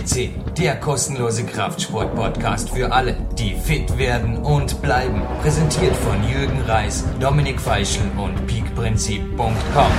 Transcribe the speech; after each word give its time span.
FCC, 0.00 0.30
der 0.58 0.76
kostenlose 0.76 1.44
Kraftsport-Podcast 1.44 2.70
für 2.70 2.92
alle, 2.92 3.16
die 3.38 3.54
fit 3.54 3.98
werden 3.98 4.38
und 4.38 4.80
bleiben. 4.82 5.22
Präsentiert 5.42 5.94
von 5.96 6.16
Jürgen 6.28 6.60
Reis, 6.66 7.04
Dominik 7.20 7.60
Feischl 7.60 8.02
und 8.16 8.46
peakprinzip.com. 8.46 9.92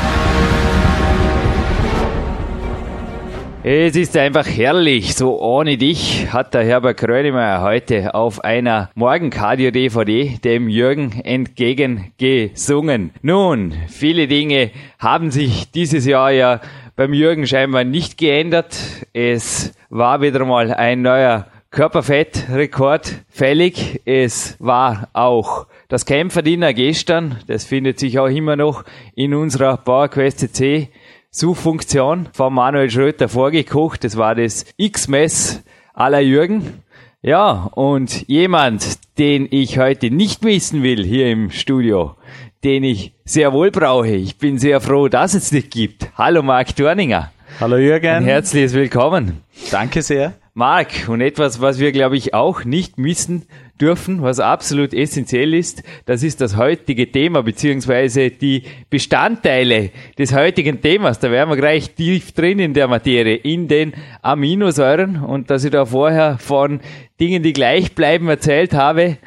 Es 3.64 3.96
ist 3.96 4.18
einfach 4.18 4.48
herrlich. 4.48 5.14
So 5.14 5.40
ohne 5.40 5.78
dich 5.78 6.34
hat 6.34 6.56
der 6.56 6.64
Herbert 6.64 6.98
Krönemeyer 6.98 7.62
heute 7.62 8.16
auf 8.16 8.44
einer 8.44 8.90
Morgencardio-DVD 8.96 10.40
dem 10.44 10.68
Jürgen 10.68 11.12
entgegengesungen. 11.24 13.12
Nun, 13.22 13.76
viele 13.88 14.28
Dinge 14.28 14.72
haben 14.98 15.30
sich 15.30 15.70
dieses 15.70 16.08
Jahr 16.08 16.32
ja 16.32 16.60
beim 17.02 17.14
Jürgen 17.14 17.48
scheinbar 17.48 17.84
nicht 17.84 18.20
geändert. 18.20 18.78
Es 19.12 19.74
war 19.90 20.22
wieder 20.22 20.46
mal 20.46 20.72
ein 20.72 21.02
neuer 21.02 21.48
Körperfettrekord 21.72 23.24
fällig. 23.28 24.02
Es 24.06 24.56
war 24.60 25.10
auch 25.14 25.66
das 25.88 26.06
Kämpferdiener 26.06 26.76
gestern. 26.76 27.40
Das 27.48 27.66
findet 27.66 27.98
sich 27.98 28.20
auch 28.20 28.28
immer 28.28 28.56
noch 28.56 28.84
in 29.16 29.34
unserer 29.34 29.78
PowerQuest 29.78 30.42
CC 30.42 30.90
Suchfunktion 31.32 32.30
von 32.34 32.54
Manuel 32.54 32.92
Schröter 32.92 33.28
vorgekocht. 33.30 34.04
Das 34.04 34.16
war 34.16 34.36
das 34.36 34.68
X-Mess 34.78 35.64
aller 35.96 36.20
Jürgen. 36.20 36.84
Ja, 37.24 37.70
und 37.76 38.28
jemand, 38.28 38.98
den 39.20 39.48
ich 39.52 39.78
heute 39.78 40.10
nicht 40.10 40.44
missen 40.44 40.82
will 40.82 41.06
hier 41.06 41.30
im 41.30 41.52
Studio, 41.52 42.16
den 42.64 42.84
ich 42.84 43.14
sehr 43.26 43.54
wohl 43.54 43.70
brauche. 43.70 44.08
Ich 44.08 44.40
bin 44.40 44.58
sehr 44.58 44.82
froh, 44.82 45.08
dass 45.08 45.36
es 45.36 45.52
dich 45.52 45.70
gibt. 45.70 46.10
Hallo 46.18 46.42
Marc 46.42 46.76
Dorninger. 46.76 47.32
Hallo 47.60 47.78
Jürgen. 47.78 48.08
Ein 48.08 48.24
herzliches 48.24 48.74
Willkommen. 48.74 49.44
Danke 49.70 50.02
sehr. 50.02 50.34
Marc, 50.54 51.08
und 51.08 51.22
etwas, 51.22 51.62
was 51.62 51.80
wir, 51.80 51.94
glaube 51.94 52.18
ich, 52.18 52.34
auch 52.34 52.66
nicht 52.66 52.98
missen 52.98 53.46
dürfen, 53.80 54.22
was 54.22 54.42
absolut 54.42 54.94
essentiell 54.94 55.54
ist, 55.54 55.82
das 56.06 56.24
ist 56.24 56.42
das 56.42 56.58
heutige 56.58 57.10
Thema, 57.10 57.42
beziehungsweise 57.42 58.30
die 58.32 58.64
Bestandteile 58.90 59.92
des 60.18 60.36
heutigen 60.36 60.82
Themas. 60.82 61.20
Da 61.20 61.32
wären 61.32 61.50
wir 61.50 61.56
gleich 61.56 61.96
tief 61.96 62.34
drin 62.34 62.60
in 62.60 62.74
der 62.74 62.90
Materie, 62.90 63.36
in 63.36 63.70
den 63.70 63.94
Aminosäuren. 64.22 65.24
Und 65.24 65.50
dass 65.50 65.64
ich 65.64 65.72
da 65.72 65.86
vorher 65.86 66.38
von 66.38 66.82
Dingen, 67.22 67.44
die 67.44 67.54
gleich 67.54 67.96
bleiben, 67.96 68.28
erzählt 68.28 68.74
habe, 68.74 69.18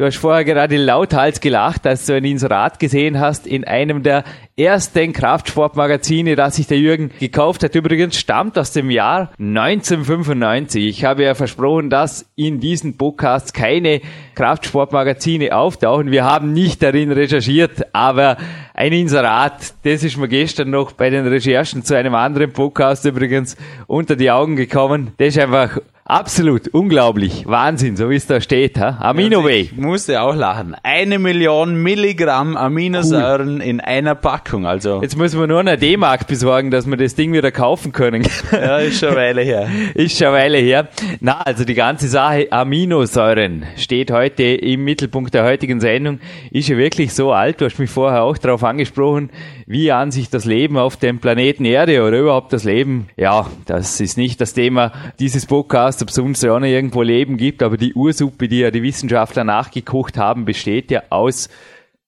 Du 0.00 0.06
hast 0.06 0.16
vorher 0.16 0.46
gerade 0.46 0.78
lauthals 0.78 1.42
gelacht, 1.42 1.86
als 1.86 2.06
du 2.06 2.14
ein 2.14 2.24
Inserat 2.24 2.78
gesehen 2.78 3.20
hast 3.20 3.46
in 3.46 3.64
einem 3.64 4.02
der 4.02 4.24
ersten 4.56 5.12
Kraftsportmagazine, 5.12 6.36
das 6.36 6.56
sich 6.56 6.66
der 6.66 6.78
Jürgen 6.78 7.10
gekauft 7.20 7.62
hat. 7.62 7.74
Übrigens 7.74 8.18
stammt 8.18 8.56
aus 8.56 8.72
dem 8.72 8.88
Jahr 8.88 9.30
1995. 9.38 10.88
Ich 10.88 11.04
habe 11.04 11.24
ja 11.24 11.34
versprochen, 11.34 11.90
dass 11.90 12.24
in 12.34 12.60
diesen 12.60 12.96
Podcasts 12.96 13.52
keine 13.52 14.00
Kraftsportmagazine 14.36 15.54
auftauchen. 15.54 16.10
Wir 16.10 16.24
haben 16.24 16.54
nicht 16.54 16.82
darin 16.82 17.12
recherchiert, 17.12 17.94
aber 17.94 18.38
ein 18.72 18.94
Inserat, 18.94 19.74
das 19.82 20.02
ist 20.02 20.16
mir 20.16 20.28
gestern 20.28 20.70
noch 20.70 20.92
bei 20.92 21.10
den 21.10 21.26
Recherchen 21.26 21.84
zu 21.84 21.94
einem 21.94 22.14
anderen 22.14 22.54
Podcast 22.54 23.04
übrigens 23.04 23.54
unter 23.86 24.16
die 24.16 24.30
Augen 24.30 24.56
gekommen. 24.56 25.12
Das 25.18 25.28
ist 25.28 25.38
einfach 25.38 25.78
Absolut, 26.10 26.66
unglaublich. 26.66 27.44
Wahnsinn, 27.46 27.94
so 27.96 28.10
wie 28.10 28.16
es 28.16 28.26
da 28.26 28.40
steht. 28.40 28.80
Ha? 28.80 28.98
Aminoway. 29.00 29.60
Ich 29.60 29.76
musste 29.76 30.20
auch 30.22 30.34
lachen. 30.34 30.74
Eine 30.82 31.20
Million 31.20 31.76
Milligramm 31.76 32.56
Aminosäuren 32.56 33.58
cool. 33.58 33.62
in 33.62 33.80
einer 33.80 34.16
Packung. 34.16 34.66
Also 34.66 35.02
Jetzt 35.02 35.16
müssen 35.16 35.38
wir 35.38 35.46
nur 35.46 35.60
eine 35.60 35.78
D-Mark 35.78 36.26
besorgen, 36.26 36.72
dass 36.72 36.88
wir 36.88 36.96
das 36.96 37.14
Ding 37.14 37.32
wieder 37.32 37.52
kaufen 37.52 37.92
können. 37.92 38.26
Ja, 38.50 38.78
ist 38.78 38.98
schon 38.98 39.10
eine 39.10 39.18
Weile 39.18 39.42
her. 39.42 39.68
ist 39.94 40.18
schon 40.18 40.26
eine 40.28 40.36
Weile 40.36 40.58
her. 40.58 40.88
Na, 41.20 41.42
also 41.42 41.64
die 41.64 41.74
ganze 41.74 42.08
Sache 42.08 42.48
Aminosäuren 42.50 43.64
steht 43.76 44.10
heute 44.10 44.42
im 44.42 44.82
Mittelpunkt 44.82 45.32
der 45.32 45.44
heutigen 45.44 45.80
Sendung. 45.80 46.18
Ist 46.50 46.68
ja 46.68 46.76
wirklich 46.76 47.14
so 47.14 47.32
alt. 47.32 47.60
Du 47.60 47.66
hast 47.66 47.78
mich 47.78 47.90
vorher 47.90 48.24
auch 48.24 48.36
darauf 48.36 48.64
angesprochen, 48.64 49.30
wie 49.66 49.92
an 49.92 50.10
sich 50.10 50.28
das 50.28 50.44
Leben 50.44 50.76
auf 50.76 50.96
dem 50.96 51.20
Planeten 51.20 51.64
Erde 51.64 52.02
oder 52.02 52.18
überhaupt 52.18 52.52
das 52.52 52.64
Leben. 52.64 53.08
Ja, 53.16 53.46
das 53.66 54.00
ist 54.00 54.18
nicht 54.18 54.40
das 54.40 54.52
Thema 54.52 54.90
dieses 55.20 55.46
Podcasts 55.46 55.99
ob 56.02 56.08
es 56.08 56.14
sonst 56.14 56.42
ja 56.42 56.58
noch 56.58 56.66
irgendwo 56.66 57.02
Leben 57.02 57.36
gibt, 57.36 57.62
aber 57.62 57.76
die 57.76 57.94
Ursuppe, 57.94 58.48
die 58.48 58.60
ja 58.60 58.70
die 58.70 58.82
Wissenschaftler 58.82 59.44
nachgekocht 59.44 60.18
haben, 60.18 60.44
besteht 60.44 60.90
ja 60.90 61.02
aus 61.10 61.48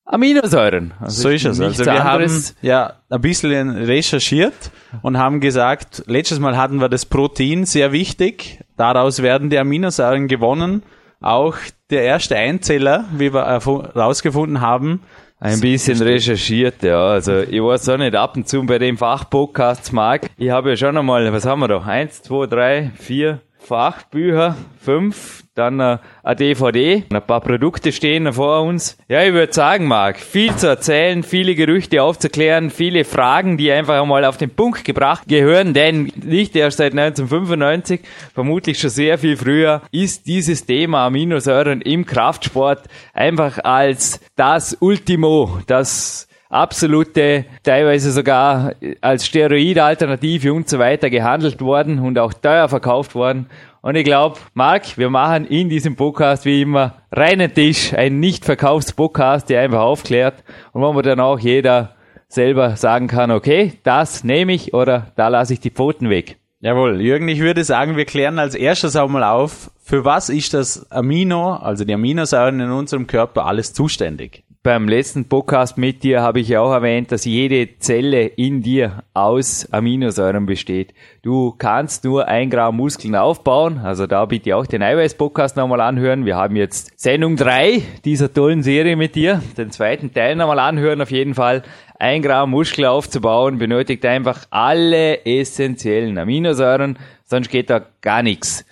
Aminosäuren. 0.04 0.92
Also 1.00 1.22
so 1.22 1.28
ist 1.28 1.44
es. 1.44 1.60
Also 1.60 1.84
wir 1.84 2.04
haben 2.04 2.30
ja 2.60 2.94
ein 3.08 3.20
bisschen 3.20 3.70
recherchiert 3.70 4.70
und 5.03 5.16
haben 5.16 5.41
gesagt, 5.41 6.03
letztes 6.06 6.41
Mal 6.41 6.56
hatten 6.56 6.80
wir 6.80 6.88
das 6.88 7.06
Protein 7.06 7.64
sehr 7.64 7.92
wichtig. 7.92 8.60
Daraus 8.76 9.22
werden 9.22 9.48
die 9.48 9.58
Aminosäuren 9.58 10.28
gewonnen. 10.28 10.82
Auch 11.20 11.56
der 11.91 12.03
erste 12.03 12.36
Einzeller, 12.36 13.04
wie 13.16 13.32
wir 13.32 13.47
herausgefunden 13.47 14.60
haben, 14.60 15.03
ein 15.38 15.60
bisschen 15.60 16.00
recherchiert, 16.00 16.82
ja. 16.82 17.04
Also 17.04 17.41
ich 17.41 17.60
weiß 17.60 17.88
auch 17.88 17.97
nicht, 17.97 18.14
ab 18.14 18.36
und 18.36 18.48
zu 18.48 18.64
bei 18.64 18.78
dem 18.78 18.97
Fachpodcasts 18.97 19.91
mag. 19.91 20.30
Ich 20.36 20.50
habe 20.50 20.70
ja 20.70 20.76
schon 20.76 20.97
einmal, 20.97 21.32
was 21.32 21.47
haben 21.47 21.60
wir 21.60 21.69
da? 21.69 21.80
Eins, 21.80 22.22
zwei, 22.22 22.47
drei, 22.47 22.92
vier, 22.97 23.41
Fachbücher, 23.65 24.56
fünf, 24.81 25.45
dann 25.55 25.78
äh, 25.81 25.99
eine 26.23 26.37
DVD, 26.37 27.05
ein 27.12 27.27
paar 27.27 27.41
Produkte 27.41 27.93
stehen 27.93 28.33
vor 28.33 28.62
uns. 28.62 28.97
Ja, 29.09 29.23
ich 29.23 29.33
würde 29.33 29.53
sagen, 29.53 29.87
Marc, 29.87 30.19
viel 30.19 30.55
zu 30.56 30.67
erzählen, 30.67 31.23
viele 31.23 31.55
Gerüchte 31.55 32.03
aufzuklären, 32.03 32.71
viele 32.71 33.05
Fragen, 33.05 33.56
die 33.56 33.71
einfach 33.71 34.01
einmal 34.01 34.25
auf 34.25 34.37
den 34.37 34.51
Punkt 34.51 34.84
gebracht 34.84 35.28
gehören, 35.28 35.75
denn 35.75 36.11
nicht 36.17 36.56
erst 36.56 36.78
seit 36.78 36.93
1995, 36.93 38.01
vermutlich 38.34 38.78
schon 38.78 38.91
sehr 38.91 39.17
viel 39.19 39.37
früher, 39.37 39.83
ist 39.93 40.27
dieses 40.27 40.67
Thema 40.67 41.06
Aminosäuren 41.06 41.83
im 41.83 42.05
Kraftsport 42.05 42.89
einfach 43.12 43.59
als 43.62 44.21
das 44.34 44.77
Ultimo, 44.81 45.59
das 45.67 46.28
absolute, 46.53 47.47
teilweise 47.63 48.13
sogar 48.13 48.75
als 49.01 49.27
Steroidalternative 49.27 50.53
und 50.53 50.69
so 50.69 50.79
weiter 50.79 51.11
gehandelt 51.11 51.61
worden 51.61 51.99
und 51.99 52.19
auch 52.19 52.33
teuer 52.33 52.69
verkauft 52.69 53.15
worden. 53.15 53.47
Und 53.81 53.97
ich 53.97 54.05
glaube, 54.05 54.39
Marc, 54.55 54.97
wir 54.99 55.11
machen 55.11 55.47
in 55.47 55.69
diesem 55.69 55.97
Podcast 55.97 56.45
wie 56.45 56.63
immer 56.63 56.95
reinen 57.11 57.53
Tisch, 57.53 57.95
ein 57.95 58.21
nicht 58.21 58.45
verkaufs 58.45 58.93
Podcast, 58.93 59.51
der 59.51 59.63
einfach 59.63 59.81
aufklärt 59.81 60.45
und 60.73 60.83
wo 60.83 60.93
man 60.93 61.03
dann 61.03 61.21
auch 61.21 61.39
jeder 61.39 61.97
selber 62.29 62.77
sagen 62.77 63.09
kann, 63.09 63.31
okay, 63.31 63.73
das 63.83 64.23
nehme 64.23 64.53
ich 64.53 64.73
oder 64.75 65.13
da 65.17 65.29
lasse 65.29 65.55
ich 65.55 65.61
die 65.61 65.71
Pfoten 65.71 66.11
weg. 66.11 66.37
Jawohl, 66.61 67.01
Jürgen, 67.01 67.29
ich 67.29 67.41
würde 67.41 67.65
sagen, 67.65 67.97
wir 67.97 68.05
klären 68.05 68.39
als 68.39 68.55
erstes 68.55 68.95
auch 68.95 69.09
mal 69.09 69.25
auf, 69.25 69.73
für 69.83 70.05
was 70.05 70.29
ist 70.29 70.55
das 70.55 70.91
Amino, 70.93 71.55
also 71.55 71.84
die 71.84 71.93
Aminosäuren 71.93 72.61
in 72.61 72.71
unserem 72.71 73.09
Körper 73.09 73.47
alles 73.47 73.73
zuständig? 73.73 74.45
Beim 74.62 74.89
letzten 74.89 75.25
Podcast 75.25 75.77
mit 75.77 76.05
dir 76.05 76.23
habe 76.23 76.39
ich 76.39 76.49
ja 76.49 76.61
auch 76.61 76.71
erwähnt, 76.73 77.11
dass 77.11 77.25
jede 77.25 77.78
Zelle 77.78 78.27
in 78.27 78.62
dir 78.62 79.03
aus 79.12 79.67
Aminosäuren 79.73 80.47
besteht. 80.47 80.95
Du 81.23 81.53
kannst 81.59 82.05
nur 82.05 82.28
ein 82.28 82.49
Gramm 82.49 82.77
Muskeln 82.77 83.17
aufbauen, 83.17 83.78
also 83.78 84.06
da 84.06 84.25
bitte 84.25 84.56
auch 84.56 84.67
den 84.67 84.83
Eiweiß-Podcast 84.83 85.56
nochmal 85.56 85.81
anhören. 85.81 86.27
Wir 86.27 86.37
haben 86.37 86.55
jetzt 86.55 86.93
Sendung 86.97 87.34
drei 87.34 87.83
dieser 88.05 88.33
tollen 88.33 88.62
Serie 88.62 88.95
mit 88.95 89.17
dir. 89.17 89.43
Den 89.56 89.72
zweiten 89.72 90.15
Teil 90.15 90.37
nochmal 90.37 90.61
anhören 90.61 91.01
auf 91.01 91.11
jeden 91.11 91.34
Fall. 91.34 91.65
Ein 91.99 92.22
Gramm 92.22 92.51
Muskel 92.51 92.84
aufzubauen 92.84 93.59
benötigt 93.59 94.06
einfach 94.06 94.47
alle 94.51 95.27
essentiellen 95.27 96.19
Aminosäuren, 96.19 96.99
sonst 97.25 97.51
geht 97.51 97.69
da 97.69 97.84
gar 98.01 98.22
nichts. 98.22 98.65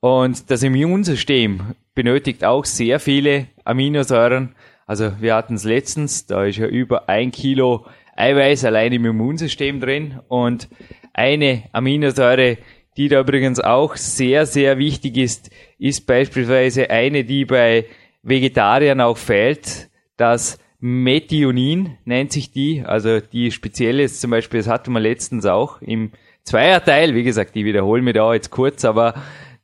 Und 0.00 0.50
das 0.50 0.62
Immunsystem 0.62 1.74
benötigt 1.94 2.44
auch 2.44 2.66
sehr 2.66 3.00
viele 3.00 3.46
Aminosäuren. 3.64 4.54
Also 4.88 5.12
wir 5.20 5.34
hatten 5.34 5.54
es 5.56 5.64
letztens, 5.64 6.24
da 6.26 6.46
ist 6.46 6.56
ja 6.56 6.66
über 6.66 7.10
ein 7.10 7.30
Kilo 7.30 7.84
Eiweiß 8.16 8.64
allein 8.64 8.94
im 8.94 9.04
Immunsystem 9.04 9.80
drin 9.80 10.18
und 10.28 10.66
eine 11.12 11.64
Aminosäure, 11.72 12.56
die 12.96 13.08
da 13.08 13.20
übrigens 13.20 13.60
auch 13.60 13.96
sehr, 13.96 14.46
sehr 14.46 14.78
wichtig 14.78 15.18
ist, 15.18 15.50
ist 15.78 16.06
beispielsweise 16.06 16.88
eine, 16.88 17.24
die 17.24 17.44
bei 17.44 17.84
Vegetariern 18.22 19.02
auch 19.02 19.18
fehlt, 19.18 19.90
das 20.16 20.58
Methionin 20.80 21.98
nennt 22.06 22.32
sich 22.32 22.50
die, 22.50 22.82
also 22.82 23.20
die 23.20 23.50
spezielle 23.50 24.04
ist 24.04 24.22
zum 24.22 24.30
Beispiel, 24.30 24.60
das 24.60 24.68
hatten 24.68 24.92
wir 24.92 25.00
letztens 25.00 25.44
auch 25.44 25.82
im 25.82 26.12
Zweierteil, 26.44 27.14
wie 27.14 27.24
gesagt, 27.24 27.54
die 27.56 27.66
wiederholen 27.66 28.04
mir 28.04 28.14
da 28.14 28.32
jetzt 28.32 28.48
kurz, 28.50 28.86
aber 28.86 29.14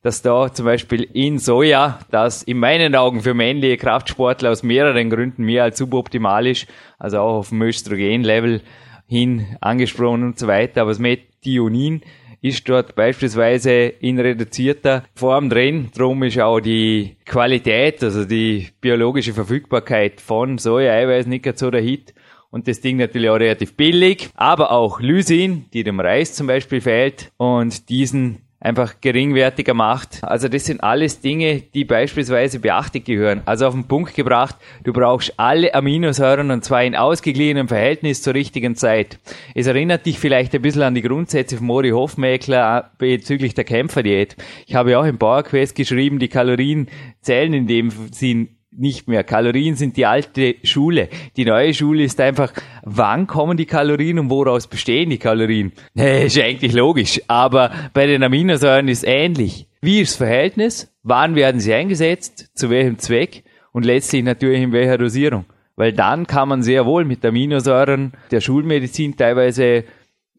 dass 0.04 0.20
da 0.20 0.52
zum 0.52 0.66
Beispiel 0.66 1.02
in 1.14 1.38
Soja, 1.38 1.98
das 2.10 2.42
in 2.42 2.58
meinen 2.58 2.94
Augen 2.94 3.22
für 3.22 3.32
männliche 3.32 3.78
Kraftsportler 3.78 4.50
aus 4.50 4.62
mehreren 4.62 5.08
Gründen 5.08 5.44
mehr 5.44 5.62
als 5.62 5.78
suboptimal 5.78 6.46
ist, 6.46 6.66
also 6.98 7.20
auch 7.20 7.38
auf 7.38 7.48
dem 7.48 7.62
Östrogen-Level 7.62 8.60
hin 9.06 9.56
angesprochen 9.62 10.22
und 10.22 10.38
so 10.38 10.46
weiter, 10.46 10.82
aber 10.82 10.90
das 10.90 10.98
Methionin 10.98 12.02
ist 12.42 12.68
dort 12.68 12.94
beispielsweise 12.94 13.70
in 13.86 14.20
reduzierter 14.20 15.04
Form 15.14 15.48
drin. 15.48 15.88
Drum 15.96 16.22
ist 16.22 16.38
auch 16.38 16.60
die 16.60 17.16
Qualität, 17.24 18.04
also 18.04 18.26
die 18.26 18.68
biologische 18.82 19.32
Verfügbarkeit 19.32 20.20
von 20.20 20.58
Soja-Eiweiß 20.58 21.26
nicht 21.26 21.58
so 21.58 21.70
der 21.70 21.80
Hit. 21.80 22.12
Und 22.50 22.68
das 22.68 22.82
Ding 22.82 22.98
natürlich 22.98 23.30
auch 23.30 23.40
relativ 23.40 23.74
billig, 23.74 24.28
aber 24.34 24.70
auch 24.70 25.00
Lysin, 25.00 25.64
die 25.72 25.82
dem 25.82 25.98
Reis 25.98 26.34
zum 26.34 26.46
Beispiel 26.46 26.82
fehlt. 26.82 27.32
Und 27.38 27.88
diesen 27.88 28.43
einfach 28.64 28.94
geringwertiger 29.00 29.74
macht. 29.74 30.24
Also 30.24 30.48
das 30.48 30.64
sind 30.64 30.82
alles 30.82 31.20
Dinge, 31.20 31.62
die 31.74 31.84
beispielsweise 31.84 32.60
beachtet 32.60 33.04
gehören. 33.04 33.42
Also 33.44 33.66
auf 33.66 33.74
den 33.74 33.84
Punkt 33.84 34.14
gebracht, 34.14 34.56
du 34.84 34.92
brauchst 34.92 35.38
alle 35.38 35.74
Aminosäuren 35.74 36.50
und 36.50 36.64
zwar 36.64 36.82
in 36.82 36.96
ausgeglichenem 36.96 37.68
Verhältnis 37.68 38.22
zur 38.22 38.34
richtigen 38.34 38.74
Zeit. 38.74 39.18
Es 39.54 39.66
erinnert 39.66 40.06
dich 40.06 40.18
vielleicht 40.18 40.54
ein 40.54 40.62
bisschen 40.62 40.82
an 40.82 40.94
die 40.94 41.02
Grundsätze 41.02 41.58
von 41.58 41.66
Mori 41.66 41.90
Hofmäkler 41.90 42.90
bezüglich 42.96 43.54
der 43.54 43.64
Kämpferdiät. 43.64 44.36
Ich 44.66 44.74
habe 44.74 44.98
auch 44.98 45.04
im 45.04 45.18
PowerQuest 45.18 45.74
geschrieben, 45.74 46.18
die 46.18 46.28
Kalorien 46.28 46.88
zählen 47.20 47.52
in 47.52 47.66
dem 47.66 47.90
Sinn 48.12 48.53
nicht 48.76 49.08
mehr. 49.08 49.24
Kalorien 49.24 49.76
sind 49.76 49.96
die 49.96 50.06
alte 50.06 50.56
Schule. 50.62 51.08
Die 51.36 51.44
neue 51.44 51.74
Schule 51.74 52.04
ist 52.04 52.20
einfach, 52.20 52.52
wann 52.82 53.26
kommen 53.26 53.56
die 53.56 53.66
Kalorien 53.66 54.18
und 54.18 54.30
woraus 54.30 54.66
bestehen 54.66 55.10
die 55.10 55.18
Kalorien? 55.18 55.72
Nee, 55.94 56.26
ist 56.26 56.38
eigentlich 56.38 56.72
logisch. 56.72 57.20
Aber 57.28 57.70
bei 57.92 58.06
den 58.06 58.22
Aminosäuren 58.22 58.88
ist 58.88 59.04
ähnlich. 59.06 59.66
Wie 59.80 60.00
ist 60.00 60.12
das 60.12 60.16
Verhältnis? 60.18 60.92
Wann 61.02 61.34
werden 61.34 61.60
sie 61.60 61.72
eingesetzt? 61.72 62.50
Zu 62.54 62.70
welchem 62.70 62.98
Zweck? 62.98 63.44
Und 63.72 63.84
letztlich 63.84 64.24
natürlich 64.24 64.62
in 64.62 64.72
welcher 64.72 64.98
Dosierung? 64.98 65.44
Weil 65.76 65.92
dann 65.92 66.26
kann 66.26 66.48
man 66.48 66.62
sehr 66.62 66.86
wohl 66.86 67.04
mit 67.04 67.24
Aminosäuren 67.24 68.12
der 68.30 68.40
Schulmedizin 68.40 69.16
teilweise 69.16 69.84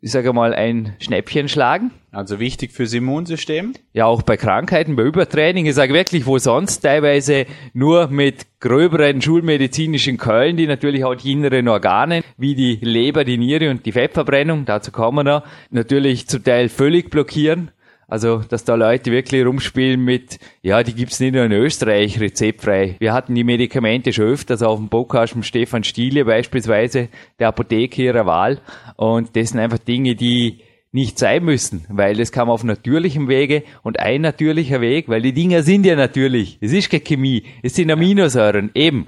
ich 0.06 0.12
sage 0.12 0.34
mal, 0.34 0.54
ein 0.54 0.94
Schnäppchen 1.00 1.50
schlagen. 1.50 1.90
Also 2.16 2.40
wichtig 2.40 2.72
fürs 2.72 2.94
Immunsystem? 2.94 3.74
Ja, 3.92 4.06
auch 4.06 4.22
bei 4.22 4.38
Krankheiten, 4.38 4.96
bei 4.96 5.04
Übertraining. 5.04 5.66
Ich 5.66 5.76
sage 5.76 5.94
wirklich, 5.94 6.26
wo 6.26 6.38
sonst 6.38 6.80
teilweise 6.80 7.46
nur 7.74 8.08
mit 8.08 8.46
gröberen 8.62 9.22
schulmedizinischen 9.22 10.16
Keulen, 10.16 10.56
die 10.56 10.66
natürlich 10.66 11.04
auch 11.04 11.16
die 11.16 11.34
inneren 11.34 11.68
Organe, 11.68 12.24
wie 12.38 12.56
die 12.56 12.80
Leber, 12.82 13.26
die 13.26 13.38
Niere 13.38 13.70
und 13.70 13.86
die 13.86 13.92
Fettverbrennung, 13.92 14.64
dazu 14.64 14.94
kommen 14.94 15.18
wir 15.18 15.24
noch, 15.26 15.44
natürlich 15.72 16.30
zum 16.30 16.42
Teil 16.42 16.70
völlig 16.70 17.10
blockieren. 17.10 17.72
Also, 18.08 18.44
dass 18.48 18.64
da 18.64 18.76
Leute 18.76 19.12
wirklich 19.12 19.46
rumspielen 19.46 20.00
mit, 20.00 20.40
ja, 20.62 20.84
die 20.84 20.94
gibt's 20.94 21.20
nicht 21.20 21.34
nur 21.34 21.44
in 21.44 21.52
Österreich 21.52 22.18
rezeptfrei. 22.22 22.96
Wir 23.00 23.12
hatten 23.12 23.36
die 23.36 23.44
Medikamente 23.44 24.14
schon 24.14 24.26
öfters 24.26 24.62
auf 24.62 24.80
dem 24.80 24.88
Podcast 24.88 25.36
mit 25.36 25.46
Stefan 25.46 25.84
Stiele 25.84 26.24
beispielsweise, 26.24 27.10
der 27.40 27.50
Apotheke 27.50 28.04
ihrer 28.04 28.26
Wahl. 28.26 28.62
Und 28.96 29.36
das 29.36 29.50
sind 29.50 29.60
einfach 29.60 29.80
Dinge, 29.80 30.16
die 30.16 30.60
nicht 30.95 31.19
sein 31.19 31.44
müssen, 31.44 31.86
weil 31.89 32.15
das 32.15 32.31
kam 32.31 32.50
auf 32.50 32.63
natürlichem 32.63 33.27
Wege 33.27 33.63
und 33.83 34.00
ein 34.00 34.21
natürlicher 34.21 34.80
Weg, 34.80 35.09
weil 35.09 35.21
die 35.21 35.33
Dinger 35.33 35.62
sind 35.62 35.86
ja 35.86 35.97
natürlich. 35.97 36.57
Es 36.62 36.71
ist 36.71 36.89
keine 36.89 37.03
Chemie, 37.03 37.44
es 37.62 37.75
sind 37.75 37.92
Aminosäuren, 37.92 38.71
eben. 38.74 39.07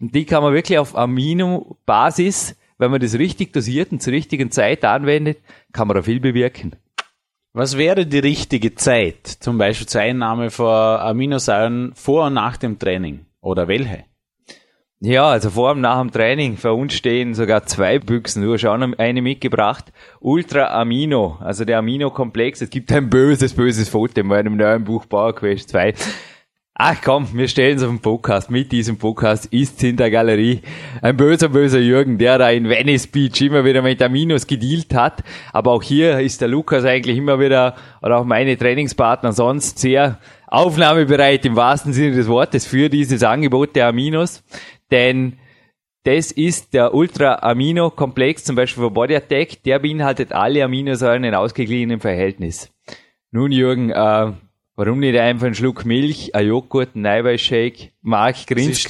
Und 0.00 0.16
die 0.16 0.24
kann 0.24 0.42
man 0.42 0.52
wirklich 0.52 0.78
auf 0.78 0.96
Aminobasis, 0.96 2.56
wenn 2.76 2.90
man 2.90 3.00
das 3.00 3.18
richtig 3.20 3.52
dosiert 3.52 3.92
und 3.92 4.02
zur 4.02 4.14
richtigen 4.14 4.50
Zeit 4.50 4.84
anwendet, 4.84 5.38
kann 5.72 5.86
man 5.86 5.96
da 5.96 6.02
viel 6.02 6.18
bewirken. 6.18 6.72
Was 7.52 7.78
wäre 7.78 8.04
die 8.04 8.18
richtige 8.18 8.74
Zeit, 8.74 9.26
zum 9.26 9.58
Beispiel 9.58 9.86
zur 9.86 10.00
Einnahme 10.00 10.50
von 10.50 10.66
Aminosäuren 10.66 11.92
vor 11.94 12.26
und 12.26 12.34
nach 12.34 12.56
dem 12.56 12.80
Training? 12.80 13.26
Oder 13.40 13.68
welche? 13.68 14.04
Ja, 15.00 15.28
also 15.28 15.50
vor 15.50 15.72
und 15.72 15.80
nach 15.80 16.00
dem 16.00 16.10
Training. 16.10 16.56
Für 16.56 16.72
uns 16.72 16.92
stehen 16.94 17.32
sogar 17.32 17.64
zwei 17.66 18.00
Büchsen. 18.00 18.42
Du 18.42 18.52
hast 18.52 18.64
auch 18.64 18.74
eine 18.74 19.22
mitgebracht. 19.22 19.92
Ultra 20.18 20.80
Amino, 20.80 21.38
also 21.40 21.64
der 21.64 21.78
Amino-Komplex. 21.78 22.62
Es 22.62 22.70
gibt 22.70 22.90
ein 22.90 23.08
böses, 23.08 23.54
böses 23.54 23.88
Foto 23.88 24.20
in 24.20 24.26
meinem 24.26 24.56
neuen 24.56 24.82
Buch 24.82 25.08
Power 25.08 25.36
Quest 25.36 25.68
2. 25.68 25.94
Ach 26.74 26.96
komm, 27.04 27.28
wir 27.32 27.46
stellen 27.46 27.76
es 27.76 27.84
auf 27.84 27.90
den 27.90 28.00
Podcast. 28.00 28.50
Mit 28.50 28.72
diesem 28.72 28.98
Podcast 28.98 29.46
ist 29.46 29.82
in 29.84 29.96
der 29.96 30.10
Galerie 30.10 30.62
ein 31.00 31.16
böser, 31.16 31.48
böser 31.48 31.78
Jürgen, 31.78 32.18
der 32.18 32.38
da 32.38 32.50
in 32.50 32.68
Venice 32.68 33.06
Beach 33.06 33.40
immer 33.40 33.64
wieder 33.64 33.82
mit 33.82 34.02
Aminos 34.02 34.48
gedealt 34.48 34.94
hat. 34.94 35.22
Aber 35.52 35.72
auch 35.72 35.82
hier 35.82 36.18
ist 36.18 36.40
der 36.40 36.48
Lukas 36.48 36.84
eigentlich 36.84 37.16
immer 37.16 37.38
wieder, 37.38 37.76
oder 38.02 38.18
auch 38.18 38.24
meine 38.24 38.56
Trainingspartner 38.56 39.32
sonst 39.32 39.78
sehr 39.78 40.18
aufnahmebereit 40.48 41.44
im 41.46 41.56
wahrsten 41.56 41.92
Sinne 41.92 42.16
des 42.16 42.26
Wortes 42.26 42.66
für 42.66 42.88
dieses 42.88 43.22
Angebot 43.22 43.76
der 43.76 43.88
Aminos. 43.88 44.42
Denn 44.90 45.38
das 46.04 46.32
ist 46.32 46.72
der 46.74 46.94
Ultra 46.94 47.40
Amino 47.42 47.90
Komplex, 47.90 48.44
zum 48.44 48.56
Beispiel 48.56 48.84
für 48.84 48.90
Body 48.90 49.16
Attack, 49.16 49.62
der 49.64 49.78
beinhaltet 49.78 50.32
alle 50.32 50.64
Aminosäuren 50.64 51.24
in 51.24 51.34
ausgeglichenem 51.34 52.00
Verhältnis. 52.00 52.70
Nun 53.30 53.52
Jürgen, 53.52 53.90
äh, 53.90 54.32
Warum 54.78 55.00
nicht 55.00 55.18
einfach 55.18 55.46
einen 55.46 55.56
Schluck 55.56 55.84
Milch, 55.84 56.36
ein 56.36 56.46
Joghurt, 56.46 56.94
ein 56.94 57.04
Eiweißshake? 57.04 57.90
Mark 58.00 58.46
grinst. 58.46 58.88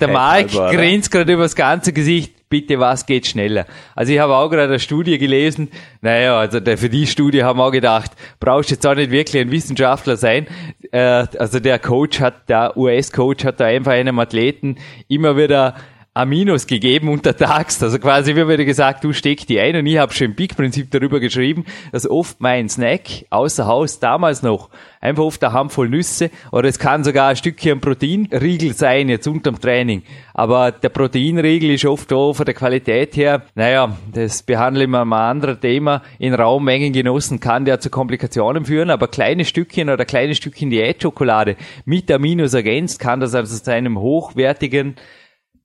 Der 0.00 0.08
Mark 0.08 0.48
grinst 0.50 1.12
gerade 1.12 1.32
über 1.32 1.44
das 1.44 1.54
ganze 1.54 1.92
Gesicht. 1.92 2.34
Bitte, 2.50 2.78
was 2.78 3.04
geht 3.04 3.26
schneller? 3.26 3.66
Also 3.94 4.12
ich 4.12 4.18
habe 4.18 4.34
auch 4.34 4.48
gerade 4.48 4.68
eine 4.68 4.80
Studie 4.80 5.18
gelesen. 5.18 5.68
Naja, 6.00 6.38
also 6.38 6.60
der, 6.60 6.78
für 6.78 6.88
die 6.88 7.06
Studie 7.06 7.44
haben 7.44 7.58
wir 7.58 7.64
auch 7.64 7.72
gedacht, 7.72 8.12
brauchst 8.40 8.70
jetzt 8.70 8.86
auch 8.86 8.94
nicht 8.94 9.10
wirklich 9.10 9.42
ein 9.42 9.50
Wissenschaftler 9.50 10.16
sein. 10.16 10.46
Äh, 10.90 11.26
also 11.38 11.60
der 11.60 11.78
Coach 11.78 12.20
hat, 12.20 12.48
der 12.48 12.76
US-Coach 12.76 13.44
hat 13.44 13.60
da 13.60 13.66
einfach 13.66 13.92
einem 13.92 14.18
Athleten 14.18 14.76
immer 15.08 15.36
wieder 15.36 15.74
Aminos 16.18 16.66
gegeben 16.66 17.08
untertags. 17.10 17.80
Also 17.80 18.00
quasi 18.00 18.34
wie 18.34 18.48
wieder 18.48 18.64
gesagt, 18.64 19.04
du 19.04 19.12
steck 19.12 19.46
die 19.46 19.60
ein 19.60 19.76
und 19.76 19.86
ich 19.86 19.98
habe 19.98 20.12
schon 20.12 20.26
im 20.26 20.34
Peak-Prinzip 20.34 20.90
darüber 20.90 21.20
geschrieben, 21.20 21.64
dass 21.92 22.10
oft 22.10 22.40
mein 22.40 22.68
Snack 22.68 23.02
außer 23.30 23.66
Haus 23.66 24.00
damals 24.00 24.42
noch 24.42 24.68
einfach 25.00 25.22
oft 25.22 25.44
eine 25.44 25.52
Handvoll 25.52 25.88
Nüsse 25.88 26.32
oder 26.50 26.68
es 26.68 26.80
kann 26.80 27.04
sogar 27.04 27.28
ein 27.28 27.36
Stückchen 27.36 27.80
Proteinriegel 27.80 28.74
sein 28.74 29.08
jetzt 29.08 29.28
unterm 29.28 29.60
Training. 29.60 30.02
Aber 30.34 30.72
der 30.72 30.88
Proteinriegel 30.88 31.70
ist 31.70 31.84
oft 31.84 32.12
auch 32.12 32.32
von 32.32 32.46
der 32.46 32.54
Qualität 32.56 33.16
her, 33.16 33.42
naja, 33.54 33.96
das 34.12 34.42
behandeln 34.42 34.90
wir 34.90 35.04
mal 35.04 35.26
ein 35.26 35.36
anderes 35.36 35.60
Thema. 35.60 36.02
In 36.18 36.34
Raummengen 36.34 36.92
genossen 36.92 37.38
kann 37.38 37.64
der 37.64 37.78
zu 37.78 37.90
Komplikationen 37.90 38.64
führen, 38.64 38.90
aber 38.90 39.06
kleine 39.06 39.44
Stückchen 39.44 39.88
oder 39.88 40.04
kleine 40.04 40.34
Stückchen 40.34 40.70
Diätschokolade 40.70 41.54
mit 41.84 42.10
Aminos 42.10 42.54
ergänzt 42.54 42.98
kann 42.98 43.20
das 43.20 43.36
also 43.36 43.56
zu 43.56 43.72
einem 43.72 44.00
hochwertigen 44.00 44.96